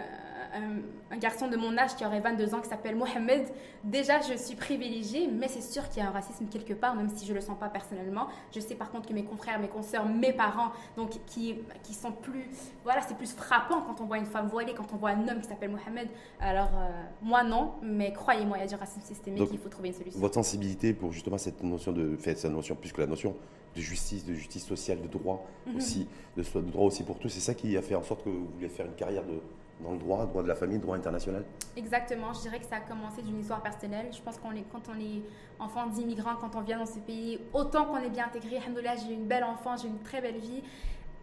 garçon 1.18 1.49
de 1.49 1.56
mon 1.56 1.76
âge 1.78 1.96
qui 1.96 2.04
aurait 2.04 2.20
22 2.20 2.54
ans 2.54 2.61
qui 2.61 2.68
s'appelle 2.68 2.96
Mohamed, 2.96 3.46
déjà 3.82 4.20
je 4.20 4.37
suis 4.37 4.56
privilégiée, 4.56 5.28
mais 5.28 5.49
c'est 5.49 5.62
sûr 5.62 5.88
qu'il 5.88 6.02
y 6.02 6.06
a 6.06 6.08
un 6.08 6.12
racisme 6.12 6.46
quelque 6.46 6.75
part, 6.75 6.94
même 6.94 7.08
si 7.08 7.25
je 7.25 7.30
ne 7.30 7.37
le 7.37 7.40
sens 7.40 7.58
pas 7.58 7.68
personnellement. 7.68 8.28
Je 8.54 8.61
sais 8.61 8.75
par 8.75 8.90
contre 8.90 9.08
que 9.08 9.12
mes 9.12 9.25
confrères, 9.25 9.58
mes 9.58 9.68
consoeurs, 9.68 10.06
mes 10.06 10.32
parents, 10.32 10.73
donc 10.96 11.11
qui, 11.26 11.56
qui 11.82 11.94
sont 11.94 12.12
plus. 12.12 12.49
Voilà, 12.84 13.00
c'est 13.02 13.16
plus 13.16 13.32
frappant 13.32 13.82
quand 13.82 14.00
on 14.00 14.06
voit 14.06 14.18
une 14.18 14.26
femme 14.26 14.49
voilée, 14.49 14.75
quand 14.75 14.87
on 14.92 14.96
voit 14.96 15.11
un 15.11 15.28
homme 15.28 15.40
qui 15.40 15.49
s'appelle 15.49 15.70
Mohamed. 15.70 16.08
Alors, 16.40 16.70
euh, 16.75 16.90
moi 17.23 17.42
non, 17.42 17.73
mais 17.82 18.12
croyez-moi, 18.12 18.58
il 18.58 18.61
y 18.61 18.64
a 18.64 18.68
du 18.68 18.75
racisme 18.75 19.02
systémique, 19.02 19.49
il 19.52 19.58
faut 19.58 19.68
trouver 19.68 19.88
une 19.88 19.94
solution. 19.94 20.20
Votre 20.20 20.34
sensibilité 20.34 20.94
pour 20.94 21.12
justement 21.12 21.38
cette 21.38 21.62
notion 21.62 21.92
de. 21.92 22.16
Cette 22.20 22.44
notion, 22.46 22.75
plus 22.75 22.92
que 22.92 23.00
la 23.00 23.06
notion 23.06 23.34
de 23.76 23.80
justice, 23.80 24.25
de 24.25 24.34
justice 24.34 24.64
sociale, 24.64 25.00
de 25.00 25.08
droit 25.08 25.46
mhm. 25.66 25.76
aussi, 25.76 26.06
de, 26.37 26.42
de 26.42 26.70
droit 26.70 26.87
aussi 26.87 27.02
pour 27.02 27.18
tous, 27.18 27.28
c'est 27.28 27.40
ça 27.40 27.54
qui 27.54 27.76
a 27.76 27.82
fait 27.82 27.94
en 27.94 28.02
sorte 28.02 28.25
que 28.25 28.28
vous 28.28 28.46
vouliez 28.54 28.68
faire 28.68 28.87
une 28.87 28.94
carrière 28.94 29.25
de 29.25 29.40
dans 29.84 29.92
le 29.92 29.98
droit, 29.98 30.26
droit 30.26 30.42
de 30.42 30.48
la 30.48 30.54
famille, 30.54 30.78
droit 30.78 30.96
international 30.96 31.44
Exactement, 31.76 32.32
je 32.32 32.40
dirais 32.40 32.58
que 32.58 32.66
ça 32.66 32.76
a 32.76 32.80
commencé 32.80 33.22
d'une 33.22 33.38
histoire 33.38 33.62
personnelle. 33.62 34.06
Je 34.12 34.20
pense 34.22 34.38
qu'on 34.38 34.52
est, 34.52 34.64
quand 34.72 34.82
on 34.88 34.98
est 34.98 35.22
enfant 35.58 35.86
d'immigrants, 35.86 36.36
quand 36.40 36.56
on 36.56 36.62
vient 36.62 36.78
dans 36.78 36.86
ce 36.86 36.98
pays, 37.00 37.38
autant 37.52 37.84
qu'on 37.84 37.98
est 37.98 38.08
bien 38.10 38.26
intégré, 38.26 38.60
j'ai 38.60 39.12
eu 39.12 39.14
une 39.14 39.26
belle 39.26 39.44
enfance, 39.44 39.82
j'ai 39.82 39.88
une 39.88 40.00
très 40.00 40.20
belle 40.20 40.38
vie 40.38 40.62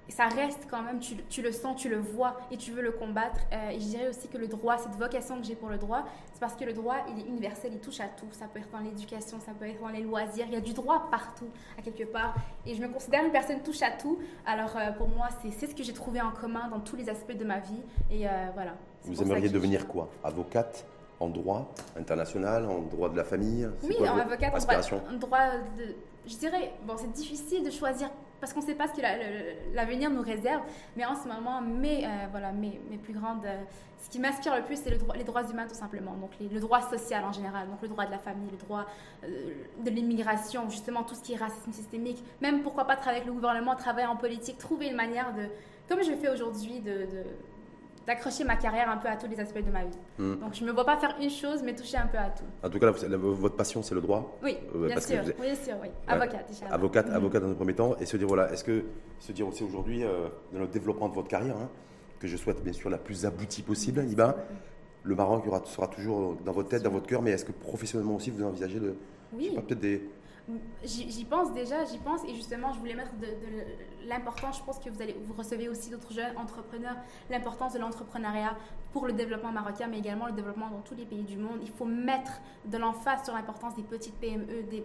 ça 0.10 0.28
reste 0.28 0.68
quand 0.70 0.82
même, 0.82 1.00
tu, 1.00 1.16
tu, 1.30 1.42
le 1.42 1.52
sens, 1.52 1.80
tu 1.80 1.90
le 1.90 1.98
vois 1.98 2.38
et 2.52 2.58
tu 2.58 2.72
veux 2.72 2.82
le 2.82 2.92
combattre. 2.92 3.40
Euh, 3.54 3.70
et 3.70 3.80
je 3.80 3.86
dirais 3.86 4.10
aussi 4.10 4.28
que 4.28 4.38
le 4.38 4.48
droit, 4.48 4.78
cette 4.78 4.96
vocation 4.96 5.40
que 5.40 5.46
j'ai 5.46 5.56
pour 5.56 5.70
le 5.70 5.78
droit, 5.78 6.06
c'est 6.34 6.40
parce 6.40 6.56
que 6.56 6.66
le 6.66 6.74
droit, 6.74 6.98
il 7.10 7.20
est 7.20 7.28
universel, 7.28 7.72
il 7.74 7.80
touche 7.80 8.00
à 8.00 8.08
tout. 8.08 8.28
Ça 8.32 8.46
peut 8.48 8.60
être 8.60 8.70
dans 8.72 8.80
l'éducation, 8.80 9.40
ça 9.40 9.54
peut 9.58 9.66
être 9.66 9.80
dans 9.80 9.90
les 9.90 10.02
loisirs. 10.02 10.46
Il 10.48 10.54
y 10.54 10.58
a 10.58 10.62
du 10.62 10.74
droit 10.74 11.08
partout, 11.10 11.50
à 11.78 11.82
quelque 11.82 12.04
part. 12.04 12.36
Et 12.66 12.76
je 12.76 12.82
me 12.82 12.90
considère 12.90 13.24
une 13.24 13.32
personne 13.32 13.62
touche 13.62 13.82
à 13.82 13.92
tout. 13.92 14.20
Alors 14.46 14.76
euh, 14.76 14.92
pour 14.92 15.08
moi, 15.08 15.30
c'est 15.42 15.68
ce 15.68 15.74
que 15.74 15.84
j'ai 15.84 15.94
trouvé 15.94 16.22
en 16.22 16.32
commun 16.32 16.68
dans 16.70 16.80
tous 16.80 16.96
les 16.96 17.10
aspects 17.10 17.38
de 17.38 17.46
ma 17.46 17.60
vie. 17.60 17.82
Et 18.10 18.28
euh, 18.28 18.32
voilà. 18.54 18.74
Vous 19.04 19.22
aimeriez 19.22 19.50
devenir 19.50 19.88
quoi? 19.88 20.10
Avocate 20.24 20.86
en 21.20 21.30
droit 21.30 21.72
international, 21.98 22.66
en 22.66 22.82
droit 22.82 23.10
de 23.10 23.16
la 23.16 23.24
famille? 23.24 23.70
Oui, 23.84 23.96
en 24.00 24.18
avocate, 24.18 24.54
en 24.54 25.18
droit, 25.18 25.40
de... 25.78 25.96
Je 26.26 26.36
dirais, 26.36 26.74
bon, 26.86 26.96
c'est 26.98 27.12
difficile 27.12 27.64
de 27.64 27.70
choisir 27.70 28.10
parce 28.42 28.54
qu'on 28.54 28.60
ne 28.60 28.66
sait 28.66 28.76
pas 28.76 28.88
ce 28.88 28.94
que 28.94 29.02
l'avenir 29.76 30.10
nous 30.10 30.24
réserve. 30.24 30.64
Mais 30.98 31.06
en 31.06 31.16
ce 31.16 31.28
moment, 31.28 31.62
mes, 31.62 32.06
euh, 32.06 32.10
voilà. 32.32 32.50
Euh, 32.50 33.64
ce 34.04 34.10
qui 34.10 34.20
m'inspire 34.20 34.56
le 34.56 34.64
plus, 34.64 34.78
c'est 34.78 34.90
le 34.90 34.98
les 35.16 35.24
droits 35.24 35.44
humains, 35.44 35.68
tout 35.68 35.76
simplement. 35.76 36.14
Donc, 36.16 36.32
le 36.40 36.60
droit 36.60 36.82
social 36.82 37.24
en 37.24 37.32
général. 37.32 37.68
Donc, 37.68 37.82
le 37.84 37.88
droit 37.88 38.06
de 38.08 38.12
la 38.12 38.18
famille, 38.18 38.50
le 38.52 38.58
droit 38.58 38.88
euh, 39.24 39.28
de 39.86 39.90
l'immigration, 39.92 40.68
justement, 40.70 41.04
tout 41.04 41.14
ce 41.14 41.22
qui 41.22 41.34
est 41.34 41.38
racisme 41.38 41.72
systémique. 41.72 42.18
Même, 42.42 42.64
pourquoi 42.64 42.86
pas 42.86 42.96
travailler 42.96 43.22
avec 43.22 43.28
le 43.28 43.34
gouvernement, 43.34 43.76
travailler 43.76 44.08
en 44.08 44.18
politique, 44.18 44.58
trouver 44.58 44.88
une 44.88 44.96
manière 44.96 45.34
de. 45.36 45.44
Comme 45.88 46.04
je 46.04 46.14
fais 46.14 46.30
aujourd'hui, 46.30 46.80
de 46.80 47.06
d'accrocher 48.08 48.44
ma 48.44 48.56
carrière 48.56 48.90
un 48.90 48.98
peu 48.98 49.08
à 49.08 49.16
tous 49.16 49.28
les 49.28 49.40
aspects 49.40 49.64
de 49.64 49.72
ma 49.72 49.84
vie. 49.84 49.98
Hmm. 50.18 50.36
Donc 50.36 50.54
je 50.54 50.64
ne 50.64 50.68
me 50.70 50.74
vois 50.74 50.86
pas 50.86 50.98
faire 50.98 51.16
une 51.22 51.30
chose, 51.30 51.62
mais 51.64 51.76
toucher 51.76 51.98
un 51.98 52.08
peu 52.08 52.18
à 52.18 52.30
tout. 52.30 52.44
En 52.64 52.70
tout 52.70 52.80
cas, 52.80 52.92
votre 52.92 53.56
passion, 53.56 53.84
c'est 53.84 53.96
le 53.96 54.02
droit 54.02 54.38
Oui, 54.44 54.58
euh, 54.76 54.88
bien, 54.88 55.00
sûr. 55.00 55.22
oui 55.40 55.56
sûr. 55.56 55.76
Oui. 55.82 55.90
Avocate, 56.08 56.50
Avocate, 56.70 57.10
hmm. 57.10 57.14
avocate 57.14 57.44
dans 57.44 57.52
un 57.52 57.56
premier 57.56 57.76
temps. 57.76 57.96
Et 58.00 58.06
se 58.06 58.18
dire, 58.18 58.28
voilà, 58.28 58.52
est-ce 58.52 58.64
que 58.64 58.84
se 59.20 59.32
dire 59.32 59.48
aussi 59.48 59.64
aujourd'hui, 59.64 60.04
euh, 60.04 60.28
dans 60.52 60.60
le 60.60 60.68
développement 60.68 61.10
de 61.10 61.14
votre 61.16 61.28
carrière, 61.28 61.56
hein, 61.58 61.70
que 62.20 62.28
je 62.28 62.38
souhaite 62.38 62.64
bien 62.64 62.74
sûr 62.74 62.90
la 62.90 62.98
plus 62.98 63.26
aboutie 63.26 63.62
possible, 63.62 64.04
Iba, 64.08 64.36
le 65.04 65.16
Maroc 65.16 65.46
sera 65.66 65.88
toujours 65.88 66.38
dans 66.46 66.52
votre 66.52 66.70
tête, 66.70 66.84
dans 66.84 66.92
votre 66.92 67.08
cœur, 67.08 67.22
mais 67.22 67.32
est-ce 67.32 67.46
que 67.46 67.52
professionnellement 67.52 68.16
aussi, 68.16 68.30
vous 68.32 68.44
envisagez 68.44 68.80
de. 68.80 68.96
Oui. 69.34 69.52
peut-être 69.56 69.80
des 69.80 70.10
J'y 70.84 71.26
pense 71.26 71.54
déjà, 71.54 71.86
j'y 71.86 72.00
pense 72.00 72.24
et 72.26 72.34
justement 72.34 72.74
je 72.74 72.80
voulais 72.80 72.96
mettre 72.96 73.16
de, 73.18 73.28
l'importance, 74.08 74.58
je 74.58 74.64
pense 74.64 74.80
que 74.80 74.90
vous, 74.90 75.02
allez, 75.02 75.16
vous 75.26 75.34
recevez 75.34 75.70
aussi 75.70 75.90
d'autres 75.90 76.12
jeunes 76.12 76.36
entrepreneurs, 76.38 76.96
l'importance 77.30 77.74
de 77.74 77.80
l'entrepreneuriat 77.80 78.58
pour 78.92 79.06
le 79.06 79.14
développement 79.14 79.52
marocain 79.52 79.88
mais 79.88 80.00
également 80.00 80.26
le 80.26 80.34
développement 80.34 80.70
dans 80.70 80.82
tous 80.82 80.96
les 80.96 81.06
pays 81.06 81.24
du 81.24 81.38
monde. 81.38 81.60
Il 81.62 81.70
faut 81.70 81.86
mettre 81.86 82.42
de 82.66 82.78
l'emphase 82.78 83.24
sur 83.24 83.34
l'importance 83.34 83.76
des 83.76 83.84
petites 83.84 84.16
PME, 84.16 84.64
des, 84.64 84.84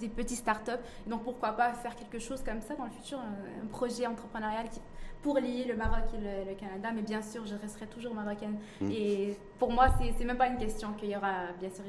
des, 0.00 0.08
petits 0.08 0.36
startups. 0.36 0.72
donc 1.06 1.22
pourquoi 1.22 1.52
pas 1.52 1.72
faire 1.74 1.94
quelque 1.94 2.18
chose 2.18 2.42
comme 2.42 2.60
ça 2.60 2.74
dans 2.74 2.84
le 2.84 2.90
futur, 2.90 3.18
un, 3.18 3.66
projet 3.66 4.06
entrepreneurial 4.06 4.68
qui, 4.70 4.80
pour 5.22 5.38
lier 5.38 5.64
le 5.66 5.76
Maroc 5.76 6.04
et 6.14 6.18
le, 6.18 6.54
Canada, 6.54 6.90
mais 6.94 7.02
bien 7.02 7.22
sûr 7.22 7.46
je 7.46 7.54
resterai 7.54 7.86
toujours 7.86 8.14
marocaine. 8.14 8.58
Mmh. 8.80 8.90
Et 8.90 9.36
pour 9.58 9.70
moi 9.70 9.88
c'est 10.16 10.24
même 10.24 10.38
pas 10.38 10.48
une 10.48 10.58
question 10.58 10.92
qu'il 10.94 11.10
y 11.10 11.16
aura 11.16 11.52
bien 11.60 11.70
sûr 11.70 11.84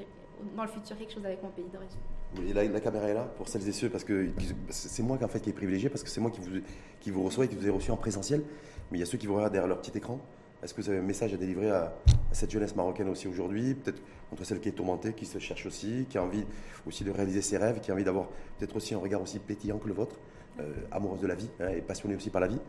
dans 0.55 0.63
le 0.63 0.69
futur 0.69 0.97
quelque 0.97 1.13
chose 1.13 1.25
avec 1.25 1.41
mon 1.41 1.49
pays 1.49 1.69
d'origine. 1.71 2.01
Et 2.47 2.53
la, 2.53 2.63
la, 2.65 2.79
caméra 2.79 3.07
est 3.07 3.13
là 3.13 3.23
pour 3.37 3.47
celles 3.47 3.67
et 3.67 3.71
ceux, 3.71 3.89
parce 3.89 4.03
que 4.03 4.29
c'est 4.69 5.03
moi 5.03 5.17
en 5.21 5.27
fait 5.27 5.39
qui 5.39 5.49
est 5.49 5.53
privilégié, 5.53 5.89
parce 5.89 6.03
que 6.03 6.09
c'est 6.09 6.21
moi 6.21 6.31
qui 6.31 6.41
vous, 6.41 6.61
qui 6.99 7.11
vous 7.11 7.23
reçois 7.23 7.45
et 7.45 7.47
qui 7.47 7.55
vous 7.55 7.67
ai 7.67 7.71
reçu 7.71 7.91
en 7.91 7.97
présentiel. 7.97 8.43
Mais 8.91 8.97
il 8.97 8.99
y 8.99 9.03
a 9.03 9.05
ceux 9.05 9.17
qui 9.17 9.27
vous 9.27 9.35
regardent 9.35 9.53
derrière 9.53 9.67
leur 9.67 9.81
petit 9.81 9.97
écran. 9.97 10.19
Est-ce 10.63 10.73
que 10.73 10.81
vous 10.81 10.89
avez 10.89 10.99
un 10.99 11.03
message 11.03 11.33
à 11.33 11.37
délivrer 11.37 11.69
à, 11.69 11.93
cette 12.31 12.51
jeunesse 12.51 12.75
marocaine 12.75 13.07
aussi 13.09 13.27
aujourd'hui 13.27 13.75
Peut-être 13.75 14.01
entre 14.31 14.43
celle 14.43 14.59
qui 14.59 14.69
est 14.69 14.73
tourmentée, 14.73 15.13
qui 15.13 15.25
se 15.25 15.37
cherche 15.37 15.65
aussi, 15.65 16.07
qui 16.09 16.17
a 16.17 16.23
envie 16.23 16.45
aussi 16.87 17.03
de 17.03 17.11
réaliser 17.11 17.41
ses 17.41 17.57
rêves, 17.57 17.79
qui 17.81 17.91
a 17.91 17.93
envie 17.93 18.03
d'avoir 18.03 18.29
peut-être 18.57 18.75
aussi 18.75 18.95
un 18.95 18.97
regard 18.97 19.21
aussi 19.21 19.39
pétillant 19.39 19.77
que 19.77 19.87
le 19.87 19.93
vôtre, 19.93 20.17
euh, 20.59 20.73
amoureuse 20.91 21.21
de 21.21 21.27
la 21.27 21.35
vie 21.35 21.49
hein, 21.59 21.69
et 21.69 21.81
passionnée 21.81 22.15
aussi 22.15 22.29
par 22.29 22.41
la 22.41 22.47
vie. 22.47 22.59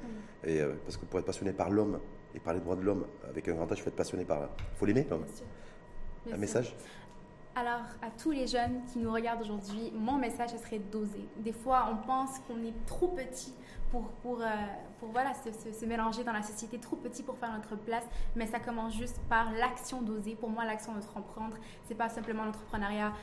Et, 0.44 0.60
euh, 0.60 0.74
parce 0.84 0.96
que 0.96 1.06
pour 1.06 1.18
être 1.18 1.24
passionné 1.24 1.52
par 1.52 1.70
l'homme 1.70 2.00
et 2.34 2.40
par 2.40 2.52
les 2.52 2.60
droits 2.60 2.76
de 2.76 2.82
l'homme, 2.82 3.06
avec 3.28 3.48
un 3.48 3.54
grand 3.54 3.70
âge, 3.72 3.78
il 3.78 3.82
faut 3.82 3.88
être 3.88 3.96
passionné 3.96 4.24
par. 4.24 4.42
Il 4.42 4.78
faut 4.78 4.86
l'aimer, 4.86 5.06
Un 6.32 6.36
message? 6.36 6.76
Alors, 7.58 7.86
à 8.02 8.10
tous 8.10 8.32
les 8.32 8.46
jeunes 8.46 8.82
qui 8.92 8.98
nous 8.98 9.10
regardent 9.10 9.40
aujourd'hui, 9.40 9.90
mon 9.94 10.18
message, 10.18 10.50
ce 10.50 10.58
serait 10.58 10.78
d'oser. 10.78 11.26
Des 11.38 11.54
fois, 11.54 11.88
on 11.90 12.06
pense 12.06 12.38
qu'on 12.40 12.62
est 12.62 12.74
trop 12.84 13.08
petit 13.08 13.54
pour, 13.90 14.02
pour, 14.22 14.42
euh, 14.42 14.46
pour 15.00 15.08
voilà, 15.08 15.32
se, 15.32 15.72
se, 15.72 15.86
mélanger 15.86 16.22
dans 16.22 16.34
la 16.34 16.42
société, 16.42 16.78
trop 16.78 16.96
petit 16.96 17.22
pour 17.22 17.38
faire 17.38 17.50
notre 17.50 17.74
place, 17.74 18.04
mais 18.34 18.46
ça 18.46 18.60
commence 18.60 18.94
juste 18.94 19.18
par 19.30 19.52
l'action 19.52 20.02
d'oser. 20.02 20.34
Pour 20.34 20.50
moi, 20.50 20.66
l'action 20.66 20.92
d'entreprendre, 20.92 21.56
c'est 21.88 21.94
pas 21.94 22.10
simplement 22.10 22.44
l'entrepreneuriat 22.44 23.14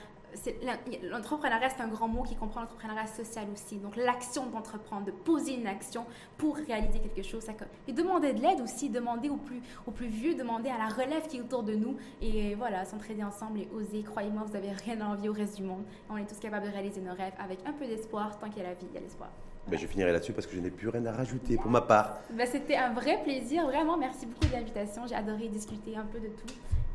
l'entrepreneuriat, 1.03 1.69
c'est 1.69 1.81
un 1.81 1.87
grand 1.87 2.07
mot 2.07 2.23
qui 2.23 2.35
comprend 2.35 2.61
l'entrepreneuriat 2.61 3.07
social 3.07 3.45
aussi. 3.53 3.77
Donc, 3.77 3.95
l'action 3.95 4.47
d'entreprendre, 4.47 5.05
de 5.05 5.11
poser 5.11 5.55
une 5.55 5.67
action 5.67 6.05
pour 6.37 6.55
réaliser 6.55 6.99
quelque 6.99 7.23
chose. 7.23 7.45
Et 7.87 7.93
demander 7.93 8.33
de 8.33 8.41
l'aide 8.41 8.61
aussi, 8.61 8.89
demander 8.89 9.29
aux 9.29 9.37
plus, 9.37 9.61
aux 9.85 9.91
plus 9.91 10.07
vieux, 10.07 10.35
demander 10.35 10.69
à 10.69 10.77
la 10.77 10.87
relève 10.87 11.27
qui 11.27 11.37
est 11.37 11.41
autour 11.41 11.63
de 11.63 11.73
nous. 11.75 11.97
Et 12.21 12.55
voilà, 12.55 12.85
s'entraider 12.85 13.23
ensemble 13.23 13.59
et 13.59 13.69
oser. 13.75 14.03
Croyez-moi, 14.03 14.43
vous 14.45 14.53
n'avez 14.53 14.71
rien 14.71 14.99
à 15.01 15.05
envier 15.05 15.29
au 15.29 15.33
reste 15.33 15.57
du 15.57 15.63
monde. 15.63 15.83
On 16.09 16.17
est 16.17 16.25
tous 16.25 16.39
capables 16.39 16.65
de 16.65 16.71
réaliser 16.71 17.01
nos 17.01 17.13
rêves 17.13 17.33
avec 17.39 17.59
un 17.65 17.73
peu 17.73 17.85
d'espoir. 17.85 18.37
Tant 18.39 18.49
qu'il 18.49 18.63
y 18.63 18.65
a 18.65 18.69
la 18.69 18.75
vie, 18.75 18.85
il 18.89 18.95
y 18.95 18.97
a 18.97 19.01
l'espoir. 19.01 19.29
Ben, 19.67 19.79
je 19.79 19.87
finirai 19.87 20.11
là-dessus 20.11 20.33
parce 20.33 20.45
que 20.45 20.55
je 20.55 20.59
n'ai 20.59 20.71
plus 20.71 20.89
rien 20.89 21.05
à 21.05 21.13
rajouter 21.13 21.55
pour 21.55 21.71
ma 21.71 21.81
part. 21.81 22.17
Ben, 22.31 22.45
C'était 22.45 22.75
un 22.75 22.91
vrai 22.91 23.21
plaisir, 23.23 23.65
vraiment. 23.65 23.97
Merci 23.97 24.25
beaucoup 24.25 24.45
de 24.45 24.51
l'invitation. 24.51 25.03
J'ai 25.07 25.15
adoré 25.15 25.47
discuter 25.47 25.95
un 25.95 26.05
peu 26.05 26.19
de 26.19 26.27
tout. 26.27 26.53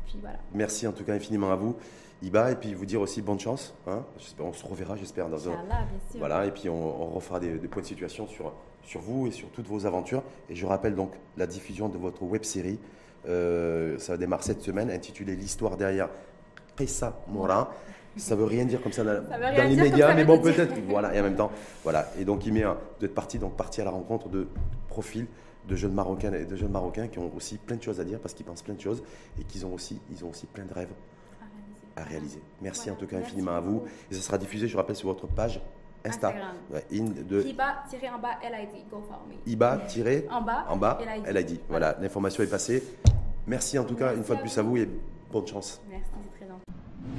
Puis 0.09 0.17
voilà. 0.21 0.37
Merci 0.53 0.87
en 0.87 0.91
tout 0.91 1.03
cas 1.03 1.13
infiniment 1.13 1.51
à 1.51 1.55
vous. 1.55 1.75
Iba, 2.21 2.51
et 2.51 2.55
puis 2.55 2.73
vous 2.73 2.85
dire 2.85 2.99
aussi 2.99 3.21
bonne 3.21 3.39
chance. 3.39 3.73
Hein. 3.87 4.03
On 4.39 4.51
se 4.51 4.65
reverra, 4.65 4.97
j'espère, 4.97 5.29
dans 5.29 5.47
un. 5.49 5.53
Voilà, 6.15 6.45
et 6.45 6.51
puis 6.51 6.67
on, 6.67 7.07
refera 7.11 7.39
des, 7.39 7.51
points 7.67 7.81
de 7.81 7.87
situation 7.87 8.27
sur, 8.27 8.51
sur 8.83 8.99
vous 8.99 9.27
et 9.27 9.31
sur 9.31 9.49
toutes 9.49 9.67
vos 9.67 9.85
aventures. 9.85 10.23
Et 10.49 10.55
je 10.55 10.65
rappelle 10.65 10.95
donc 10.95 11.13
la 11.37 11.47
diffusion 11.47 11.87
de 11.87 11.97
votre 11.97 12.23
web 12.23 12.43
série. 12.43 12.79
Euh, 13.27 13.97
ça 13.99 14.17
démarre 14.17 14.43
cette 14.43 14.61
semaine, 14.61 14.89
intitulée 14.89 15.35
L'histoire 15.35 15.77
derrière 15.77 16.09
Pessa 16.75 17.21
Morin. 17.29 17.69
Ça 18.17 18.35
veut 18.35 18.45
rien 18.45 18.65
dire 18.65 18.81
comme 18.81 18.91
ça 18.91 19.03
dans, 19.03 19.23
les 19.69 19.75
médias, 19.75 20.13
mais 20.13 20.25
bon, 20.25 20.39
peut-être. 20.39 20.73
Voilà, 20.89 21.15
et 21.15 21.19
en 21.19 21.23
même 21.23 21.35
temps, 21.35 21.51
voilà. 21.83 22.09
Et 22.19 22.25
donc, 22.25 22.45
il 22.45 22.51
met 22.51 22.65
d'être 22.99 23.13
parti, 23.13 23.39
donc 23.39 23.55
parti 23.55 23.79
à 23.79 23.85
la 23.85 23.91
rencontre 23.91 24.27
de 24.27 24.47
profils 24.89 25.27
de 25.69 25.75
jeunes 25.75 25.93
Marocains 25.93 26.33
et 26.33 26.45
de 26.45 26.55
jeunes 26.55 26.71
Marocains 26.71 27.07
qui 27.07 27.19
ont 27.19 27.31
aussi 27.35 27.57
plein 27.57 27.77
de 27.77 27.83
choses 27.83 27.99
à 27.99 28.03
dire 28.03 28.19
parce 28.19 28.33
qu'ils 28.33 28.45
pensent 28.45 28.63
plein 28.63 28.73
de 28.73 28.81
choses 28.81 29.03
et 29.39 29.43
qu'ils 29.43 29.65
ont 29.65 29.73
aussi, 29.73 30.01
ils 30.11 30.25
ont 30.25 30.29
aussi 30.29 30.47
plein 30.47 30.65
de 30.65 30.73
rêves 30.73 30.93
à 31.95 32.03
réaliser. 32.03 32.41
Merci 32.61 32.89
en 32.89 32.95
tout 32.95 33.07
cas 33.07 33.17
infiniment 33.17 33.55
à 33.55 33.59
vous. 33.59 33.83
Et 34.09 34.15
ça 34.15 34.21
sera 34.21 34.37
diffusé, 34.37 34.67
je 34.67 34.75
rappelle, 34.75 34.95
sur 34.95 35.09
votre 35.09 35.27
page 35.27 35.61
Insta. 36.03 36.33
de... 36.81 37.41
Iba-en 37.41 38.19
bas 38.19 38.39
LID. 38.41 38.85
Iba-en 39.45 40.41
bas, 40.41 40.65
en 40.69 40.77
bas 40.77 40.97
LID. 41.27 41.59
Voilà, 41.69 41.97
l'information 41.99 42.43
est 42.43 42.47
passée. 42.47 42.83
Merci 43.45 43.77
en 43.77 43.83
tout 43.83 43.95
cas 43.95 44.15
une 44.15 44.23
fois 44.23 44.35
de 44.35 44.41
plus 44.41 44.57
à 44.57 44.61
vous 44.61 44.77
et 44.77 44.89
bonne 45.31 45.47
chance. 45.47 45.81
Merci. 45.89 46.11